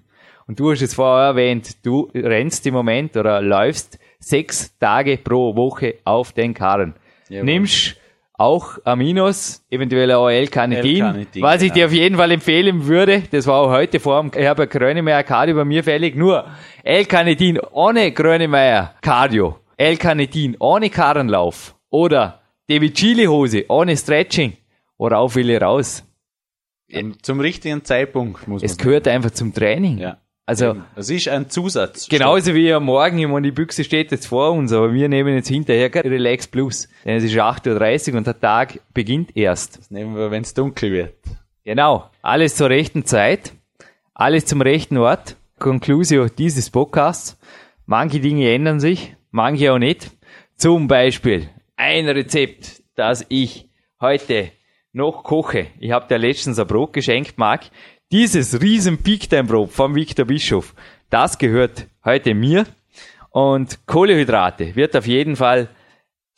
Und 0.48 0.60
du 0.60 0.72
hast 0.72 0.84
es 0.84 0.94
vorher 0.94 1.30
erwähnt, 1.30 1.84
du 1.84 2.12
rennst 2.14 2.66
im 2.68 2.76
Moment 2.76 3.18
oder 3.18 3.42
läufst 3.42 4.00
sechs 4.20 4.78
Tage 4.78 5.18
pro 5.18 5.56
Woche 5.56 5.96
auf 6.04 6.34
den 6.34 6.54
Karren. 6.54 6.96
Jawohl. 7.30 7.46
Nimmst 7.46 7.98
auch 8.38 8.78
Aminos, 8.84 9.64
eventuell 9.70 10.12
auch 10.12 10.30
L-Carnitin, 10.30 11.26
was 11.40 11.62
ich 11.62 11.72
genau. 11.72 11.74
dir 11.74 11.86
auf 11.86 11.94
jeden 11.94 12.18
Fall 12.18 12.32
empfehlen 12.32 12.86
würde. 12.86 13.24
Das 13.32 13.48
war 13.48 13.62
auch 13.62 13.70
heute 13.70 14.00
vor 14.00 14.22
dem 14.22 14.32
Herbert 14.34 14.72
Grönemeyer 14.72 15.24
Cardio 15.24 15.56
bei 15.56 15.66
mir 15.66 15.84
fällig. 15.84 16.16
Nur 16.16 16.46
L-Carnitin 16.84 17.60
ohne 17.72 18.12
Grönemeyer 18.12 18.94
Cardio, 19.02 19.60
L-Carnitin 19.78 20.58
ohne 20.60 20.90
Karrenlauf 20.90 21.76
oder 21.90 22.42
David 22.68 22.96
Chili 22.96 23.26
Hose 23.26 23.66
ohne 23.70 23.96
Stretching. 23.96 24.54
Worauf 24.98 25.36
will 25.36 25.50
ich 25.50 25.62
raus? 25.62 26.04
Zum 27.22 27.40
richtigen 27.40 27.84
Zeitpunkt 27.84 28.48
muss 28.48 28.62
man 28.62 28.70
Es 28.70 28.78
gehört 28.78 29.08
einfach 29.08 29.32
zum 29.32 29.54
Training. 29.54 29.98
Ja. 29.98 30.18
Also, 30.48 30.76
das 30.96 31.10
ist 31.10 31.28
ein 31.28 31.50
Zusatz. 31.50 32.08
Genauso 32.08 32.54
wie 32.54 32.72
am 32.72 32.86
Morgen, 32.86 33.18
ich 33.18 33.28
meine, 33.28 33.48
die 33.48 33.52
Büchse 33.52 33.84
steht 33.84 34.12
jetzt 34.12 34.28
vor 34.28 34.52
uns, 34.52 34.72
aber 34.72 34.94
wir 34.94 35.10
nehmen 35.10 35.34
jetzt 35.34 35.48
hinterher 35.48 35.92
Relax 36.04 36.46
Plus. 36.46 36.88
Denn 37.04 37.18
es 37.18 37.24
ist 37.24 37.34
8.30 37.34 38.12
Uhr 38.12 38.18
und 38.18 38.28
der 38.28 38.40
Tag 38.40 38.80
beginnt 38.94 39.36
erst. 39.36 39.80
Das 39.80 39.90
nehmen 39.90 40.16
wir, 40.16 40.30
wenn 40.30 40.44
es 40.44 40.54
dunkel 40.54 40.92
wird. 40.92 41.16
Genau. 41.64 42.12
Alles 42.22 42.56
zur 42.56 42.70
rechten 42.70 43.06
Zeit. 43.06 43.54
Alles 44.14 44.46
zum 44.46 44.62
rechten 44.62 44.98
Ort. 44.98 45.36
Conclusio 45.58 46.28
dieses 46.28 46.70
Podcasts. 46.70 47.40
Manche 47.88 48.20
Dinge 48.20 48.52
ändern 48.52 48.80
sich, 48.80 49.16
manche 49.32 49.74
auch 49.74 49.80
nicht. 49.80 50.12
Zum 50.58 50.88
Beispiel 50.88 51.50
ein 51.76 52.08
Rezept, 52.08 52.84
das 52.96 53.26
ich 53.30 53.68
heute 54.00 54.52
noch 54.94 55.24
koche. 55.24 55.68
Ich 55.80 55.92
habe 55.92 56.08
dir 56.08 56.18
letztens 56.18 56.58
ein 56.60 56.68
Brot 56.68 56.94
geschenkt, 56.94 57.38
Marc. 57.38 57.66
Dieses 58.12 58.62
riesen 58.62 59.00
Peak 59.00 59.32
Time 59.32 59.46
Brot 59.46 59.72
vom 59.72 59.96
Victor 59.96 60.26
Bischof, 60.26 60.76
das 61.10 61.40
gehört 61.40 61.88
heute 62.04 62.36
mir. 62.36 62.68
Und 63.32 63.88
Kohlehydrate 63.88 64.76
wird 64.76 64.96
auf 64.96 65.08
jeden 65.08 65.36
Fall 65.36 65.70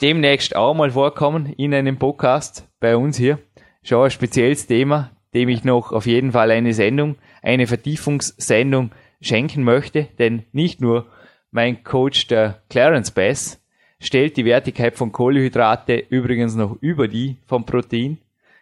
demnächst 0.01 0.55
auch 0.55 0.73
mal 0.73 0.91
vorkommen 0.91 1.47
in 1.57 1.73
einem 1.73 1.97
Podcast 1.97 2.65
bei 2.79 2.95
uns 2.95 3.17
hier. 3.17 3.39
Schon 3.83 4.05
ein 4.05 4.11
spezielles 4.11 4.65
Thema, 4.65 5.11
dem 5.33 5.49
ich 5.49 5.65
noch 5.65 5.91
auf 5.91 6.05
jeden 6.05 6.31
Fall 6.31 6.51
eine 6.51 6.73
Sendung, 6.73 7.17
eine 7.41 7.67
Vertiefungssendung 7.67 8.91
schenken 9.19 9.63
möchte, 9.63 10.07
denn 10.19 10.43
nicht 10.53 10.79
nur 10.79 11.05
mein 11.51 11.83
Coach, 11.83 12.27
der 12.27 12.61
Clarence 12.69 13.11
Bass, 13.11 13.61
stellt 13.99 14.37
die 14.37 14.45
Wertigkeit 14.45 14.95
von 14.95 15.11
Kohlehydrate 15.11 15.97
übrigens 16.09 16.55
noch 16.55 16.77
über 16.79 17.09
die 17.09 17.35
vom 17.45 17.65
Protein. 17.65 18.19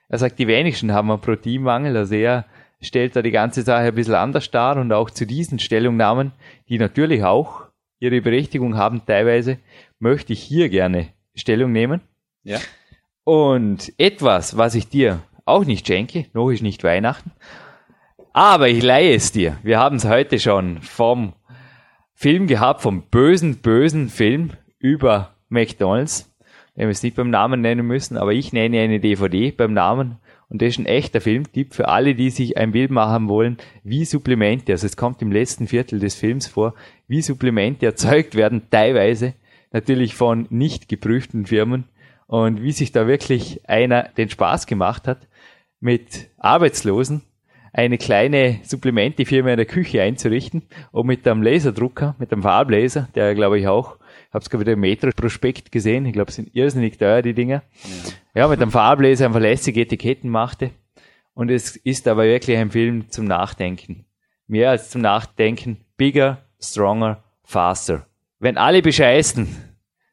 Er 0.10 0.18
sagt, 0.18 0.40
die 0.40 0.48
wenigsten 0.48 0.92
haben 0.92 1.12
einen 1.12 1.22
Proteinmangel, 1.22 1.96
also 1.98 2.16
er 2.16 2.46
stellt 2.86 3.16
er 3.16 3.24
die 3.24 3.32
ganze 3.32 3.64
Sache 3.64 3.88
ein 3.88 3.96
bisschen 3.96 4.16
anders 4.16 4.50
dar 4.52 4.78
und 4.78 4.92
auch 4.94 5.10
zu 5.10 5.26
diesen 5.26 5.60
Stellungnahmen, 5.60 6.32
die 6.70 6.78
natürlich 6.78 7.24
auch 7.24 7.64
ihre 8.00 8.22
Berechtigung 8.22 8.78
haben 8.78 9.06
teilweise, 9.06 9.58
möchte 10.00 10.34
ich 10.34 10.42
hier 10.42 10.70
gerne 10.70 11.10
Stellung 11.34 11.72
nehmen. 11.72 12.02
Ja. 12.44 12.60
Und 13.24 13.94
etwas, 13.98 14.58
was 14.58 14.76
ich 14.76 14.88
dir 14.88 15.22
auch 15.46 15.66
nicht 15.66 15.88
schenke, 15.88 16.26
noch 16.34 16.52
ist 16.52 16.62
nicht 16.62 16.84
Weihnachten, 16.84 17.32
aber 18.34 18.68
ich 18.70 18.84
leihe 18.84 19.16
es 19.16 19.32
dir. 19.32 19.58
Wir 19.64 19.80
haben 19.80 19.96
es 19.96 20.06
heute 20.06 20.40
schon 20.40 20.82
vom 20.82 21.34
Film 22.14 22.48
gehabt, 22.48 22.82
vom 22.82 23.04
bösen, 23.10 23.58
bösen 23.58 24.10
Film 24.10 24.52
über 24.78 25.36
McDonalds. 25.50 26.32
Wir 26.76 26.90
es 26.90 27.04
nicht 27.04 27.16
beim 27.16 27.30
Namen 27.30 27.62
nennen 27.62 27.88
müssen, 27.88 28.18
aber 28.18 28.34
ich 28.34 28.52
nenne 28.52 28.80
eine 28.82 29.00
DVD 29.00 29.52
beim 29.52 29.74
Namen 29.74 30.18
und 30.50 30.62
das 30.62 30.70
ist 30.70 30.80
ein 30.80 30.86
echter 30.86 31.22
Filmtipp 31.22 31.74
für 31.74 31.88
alle, 31.88 32.16
die 32.16 32.30
sich 32.30 32.58
ein 32.58 32.72
Bild 32.72 32.92
machen 32.92 33.28
wollen, 33.28 33.58
wie 33.84 34.06
Supplemente, 34.06 34.72
also 34.72 34.86
es 34.86 34.98
kommt 34.98 35.22
im 35.22 35.32
letzten 35.32 35.68
Viertel 35.68 36.00
des 36.00 36.16
Films 36.16 36.48
vor, 36.48 36.76
wie 37.08 37.22
Supplemente 37.22 37.86
erzeugt 37.86 38.36
werden, 38.36 38.64
teilweise 38.70 39.34
natürlich 39.72 40.16
von 40.16 40.48
nicht 40.50 40.88
geprüften 40.88 41.46
Firmen. 41.46 41.86
Und 42.28 42.64
wie 42.64 42.72
sich 42.72 42.92
da 42.92 43.08
wirklich 43.08 43.70
einer 43.70 44.04
den 44.18 44.30
Spaß 44.30 44.66
gemacht 44.66 45.08
hat, 45.08 45.28
mit 45.80 46.30
Arbeitslosen 46.38 47.22
eine 47.72 47.98
kleine 47.98 48.62
Supplementefirma 48.64 49.52
in 49.52 49.58
der 49.58 49.66
Küche 49.66 50.02
einzurichten 50.02 50.64
und 50.92 51.06
mit 51.06 51.28
einem 51.28 51.44
Laserdrucker, 51.44 52.16
mit 52.18 52.32
einem 52.32 52.42
Farblaser, 52.42 53.10
der 53.14 53.36
glaube 53.36 53.60
ich 53.60 53.68
auch 53.68 53.98
habe 54.36 54.44
es 54.44 54.50
gerade 54.50 54.62
wieder 54.62 54.74
im 54.74 54.82
Metro-Prospekt 54.82 55.72
gesehen. 55.72 56.06
Ich 56.06 56.14
glaube, 56.14 56.30
es 56.30 56.36
sind 56.36 56.54
irrsinnig 56.54 56.98
teuer, 56.98 57.22
die 57.22 57.34
Dinger. 57.34 57.64
Ja. 58.34 58.42
ja, 58.42 58.48
mit 58.50 58.62
einem 58.62 58.70
Farblaser 58.70 59.26
einfach 59.26 59.40
lässige 59.40 59.82
Etiketten 59.82 60.30
machte 60.30 60.72
Und 61.34 61.50
es 61.50 61.78
ist 61.78 62.06
aber 62.08 62.26
wirklich 62.26 62.58
ein 62.58 62.70
Film 62.70 63.10
zum 63.10 63.26
Nachdenken. 63.26 64.04
Mehr 64.48 64.72
als 64.72 64.90
zum 64.90 65.02
Nachdenken. 65.02 65.78
Bigger, 65.96 66.44
stronger, 66.60 67.24
faster. 67.44 68.08
Wenn 68.40 68.58
alle 68.58 68.82
bescheißen, 68.82 69.48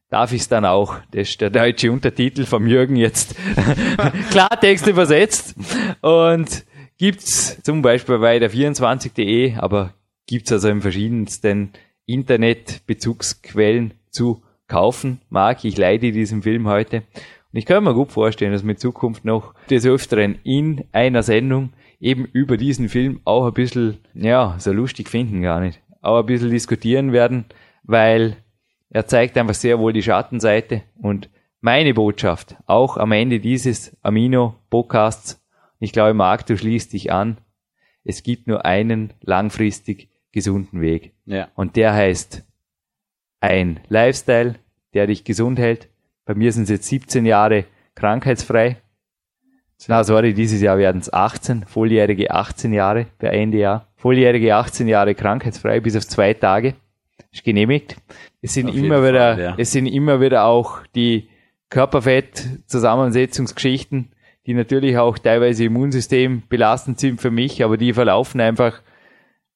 darf 0.09 0.33
ich 0.33 0.43
es 0.43 0.49
dann 0.49 0.65
auch. 0.65 0.99
Das 1.11 1.29
ist 1.29 1.41
der 1.41 1.51
deutsche 1.51 1.91
Untertitel 1.91 2.45
vom 2.45 2.69
Jürgen 2.69 2.95
jetzt 2.95 3.35
Klartext 4.31 4.87
übersetzt. 4.87 5.57
Und 6.01 6.65
gibt's 6.97 7.61
zum 7.65 7.83
Beispiel 7.83 8.19
bei 8.21 8.39
der 8.39 8.53
24.de, 8.53 9.57
aber 9.57 9.95
gibt's 10.29 10.53
also 10.53 10.69
in 10.69 10.81
verschiedensten 10.81 11.73
Internetbezugsquellen 12.07 13.95
zu 14.13 14.43
kaufen. 14.69 15.21
Marc, 15.29 15.65
ich 15.65 15.77
leide 15.77 16.13
diesen 16.13 16.43
Film 16.43 16.69
heute. 16.69 16.99
Und 16.99 17.59
ich 17.59 17.67
kann 17.67 17.85
mir 17.85 17.95
gut 17.95 18.13
vorstellen, 18.13 18.53
dass 18.53 18.63
wir 18.63 18.71
in 18.71 18.79
Zukunft 18.79 19.25
noch 19.25 19.55
des 19.69 19.85
Öfteren 19.85 20.39
in 20.45 20.85
einer 20.93 21.23
Sendung 21.23 21.73
eben 22.01 22.25
über 22.25 22.57
diesen 22.57 22.89
Film 22.89 23.21
auch 23.25 23.47
ein 23.47 23.53
bisschen, 23.53 23.99
ja, 24.15 24.57
so 24.59 24.73
lustig 24.73 25.09
finden 25.09 25.43
gar 25.43 25.61
nicht, 25.61 25.81
auch 26.01 26.21
ein 26.21 26.27
bisschen 26.27 26.51
diskutieren 26.51 27.13
werden, 27.13 27.45
weil 27.83 28.37
er 28.91 29.07
zeigt 29.07 29.37
einfach 29.37 29.55
sehr 29.55 29.79
wohl 29.79 29.93
die 29.93 30.03
Schattenseite 30.03 30.83
und 31.01 31.29
meine 31.61 31.95
Botschaft, 31.95 32.57
auch 32.67 32.97
am 32.97 33.13
Ende 33.13 33.39
dieses 33.39 33.97
Amino-Podcasts, 34.03 35.41
ich 35.79 35.93
glaube, 35.93 36.15
Marc, 36.15 36.47
du 36.47 36.57
schließt 36.57 36.93
dich 36.93 37.13
an, 37.13 37.39
es 38.05 38.23
gibt 38.23 38.49
nur 38.49 38.65
einen 38.65 39.13
langfristig 39.21 40.09
gesunden 40.33 40.81
Weg. 40.81 41.13
Ja. 41.25 41.49
Und 41.55 41.77
der 41.77 41.93
heißt 41.93 42.45
ein 43.43 43.81
Lifestyle, 43.89 44.55
der 44.95 45.07
dich 45.07 45.25
gesund 45.25 45.59
hält. 45.59 45.89
Bei 46.25 46.35
mir 46.35 46.51
sind 46.53 46.63
es 46.65 46.71
jetzt 46.71 46.87
17 46.87 47.27
Jahre 47.27 47.67
krankheitsfrei. 47.95 48.79
Na, 49.89 50.05
sorry, 50.05 50.33
dieses 50.33 50.63
Jahr 50.63 50.79
werden 50.79 51.01
es 51.01 51.13
18, 51.13 51.65
volljährige 51.67 52.31
18 52.31 52.73
Jahre 52.73 53.09
bei 53.19 53.27
Ende 53.29 53.59
Jahr. 53.59 53.89
Volljährige 53.97 54.55
18 54.55 54.87
Jahre 54.87 55.17
krankheitsfrei 55.17 55.81
bis 55.81 55.97
auf 55.97 56.07
zwei 56.07 56.35
Tage. 56.35 56.75
Ist 57.33 57.43
genehmigt. 57.43 57.97
Es 58.41 58.55
sind 58.55 58.69
auf 58.69 58.77
immer 58.77 59.03
wieder, 59.03 59.35
Fall, 59.35 59.43
ja. 59.43 59.57
es 59.59 59.73
sind 59.73 59.87
immer 59.87 60.21
wieder 60.21 60.45
auch 60.45 60.87
die 60.95 61.29
Körperfett-Zusammensetzungsgeschichten, 61.71 64.13
die 64.47 64.55
natürlich 64.55 64.99
auch 64.99 65.19
teilweise 65.19 65.65
Immunsystem 65.65 66.45
belastend 66.49 67.01
sind 67.01 67.21
für 67.21 67.33
mich, 67.33 67.65
aber 67.65 67.77
die 67.77 67.93
verlaufen 67.93 68.41
einfach 68.41 68.83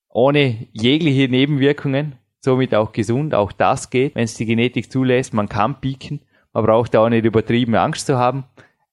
ohne 0.09 0.66
jegliche 0.72 1.29
Nebenwirkungen, 1.29 2.16
somit 2.46 2.74
auch 2.74 2.92
gesund. 2.92 3.35
Auch 3.35 3.52
das 3.52 3.90
geht, 3.90 4.14
wenn 4.14 4.24
es 4.24 4.35
die 4.35 4.46
Genetik 4.46 4.90
zulässt. 4.90 5.35
Man 5.35 5.48
kann 5.48 5.80
pieken, 5.80 6.20
man 6.54 6.64
braucht 6.64 6.96
auch 6.96 7.09
nicht 7.09 7.26
übertrieben 7.26 7.74
Angst 7.74 8.06
zu 8.06 8.16
haben, 8.16 8.44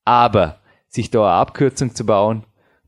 aber 0.04 0.60
sich 0.88 1.12
da 1.12 1.22
eine 1.22 1.36
Abkürzung 1.36 1.96
zu 1.96 2.06
bauen 2.06 2.44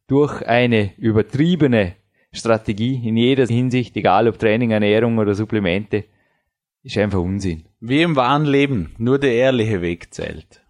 durch 0.07 0.45
eine 0.45 0.91
übertriebene 0.97 1.93
Strategie 2.31 3.07
in 3.07 3.15
jeder 3.15 3.45
Hinsicht, 3.45 3.95
egal 3.95 4.27
ob 4.27 4.37
Training, 4.39 4.71
Ernährung 4.71 5.17
oder 5.17 5.35
Supplemente, 5.35 6.03
ist 6.83 6.97
einfach 6.97 7.19
Unsinn. 7.19 7.63
Wie 7.79 8.01
im 8.01 8.15
wahren 8.15 8.45
Leben, 8.45 8.95
nur 8.97 9.19
der 9.19 9.33
ehrliche 9.33 9.81
Weg 9.81 10.13
zählt. 10.13 10.61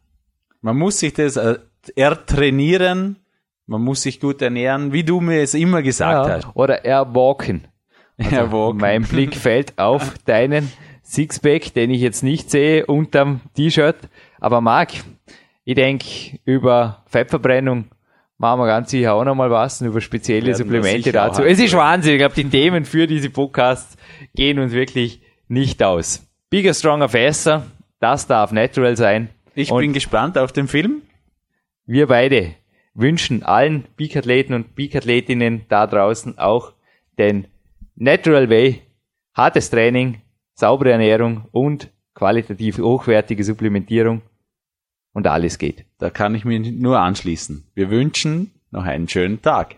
Man 0.62 0.78
muss 0.78 1.00
sich 1.00 1.14
das 1.14 1.38
äh, 1.38 1.58
ertrainieren, 1.96 3.18
man 3.66 3.82
muss 3.82 4.04
sich 4.04 4.20
gut 4.20 4.42
ernähren, 4.42 4.94
wie 4.94 5.04
du 5.04 5.22
mir 5.22 5.42
es 5.42 5.54
immer 5.54 5.82
gesagt 5.82 6.28
ja, 6.28 6.36
hast. 6.36 6.56
Oder 6.56 6.86
erwalken. 6.86 7.68
Also 8.18 8.36
erwalken. 8.36 8.80
Mein 8.80 9.04
Blick 9.04 9.36
fällt 9.36 9.78
auf 9.78 10.18
deinen 10.26 10.72
Sixpack, 11.04 11.74
den 11.74 11.92
ich 11.92 12.02
jetzt 12.02 12.24
nicht 12.24 12.50
sehe 12.50 12.86
unterm 12.86 13.42
T-Shirt. 13.56 13.98
Aber 14.40 14.62
Marc, 14.62 14.94
ich 15.64 15.76
denke, 15.76 16.06
über 16.46 17.04
Fettverbrennung 17.08 17.86
machen 18.38 18.60
wir 18.60 18.68
ganz 18.68 18.92
sicher 18.92 19.14
auch 19.14 19.24
nochmal 19.24 19.50
was 19.50 19.82
und 19.82 19.88
über 19.88 20.02
spezielle 20.02 20.54
Supplemente 20.56 21.12
dazu. 21.12 21.44
Es 21.44 21.60
ist 21.60 21.74
Wahnsinn. 21.76 22.14
Ich 22.14 22.20
glaube, 22.20 22.36
die 22.36 22.50
Themen 22.50 22.86
für 22.86 23.08
diese 23.08 23.30
Podcasts 23.30 23.98
gehen 24.36 24.60
uns 24.60 24.74
wirklich 24.74 25.22
nicht 25.48 25.82
aus. 25.84 26.26
Bigger, 26.50 26.74
Stronger, 26.74 27.10
Faster, 27.10 27.66
das 28.00 28.28
darf 28.28 28.52
natural 28.52 28.98
sein. 28.98 29.30
Ich 29.54 29.72
und 29.72 29.80
bin 29.80 29.94
gespannt 29.94 30.38
auf 30.38 30.52
den 30.52 30.68
Film. 30.68 31.02
Wir 31.86 32.08
beide 32.08 32.56
wünschen 32.94 33.44
allen 33.44 33.86
Peak-Athleten 33.96 34.54
und 34.54 34.76
Peak-Athletinnen 34.76 35.66
da 35.70 35.88
draußen 35.88 36.38
auch 36.38 36.74
den 37.18 37.48
Natural 37.98 38.50
Way, 38.50 38.82
hartes 39.34 39.70
Training, 39.70 40.22
saubere 40.54 40.92
Ernährung 40.92 41.46
und 41.52 41.94
qualitativ 42.14 42.78
hochwertige 42.78 43.42
Supplementierung 43.42 44.22
und 45.14 45.28
alles 45.28 45.58
geht. 45.58 45.86
Da 45.98 46.10
kann 46.10 46.36
ich 46.36 46.44
mir 46.44 46.60
nur 46.60 47.00
anschließen. 47.00 47.72
Wir 47.74 47.90
wünschen 47.90 48.52
noch 48.70 48.84
einen 48.84 49.08
schönen 49.08 49.42
Tag. 49.42 49.78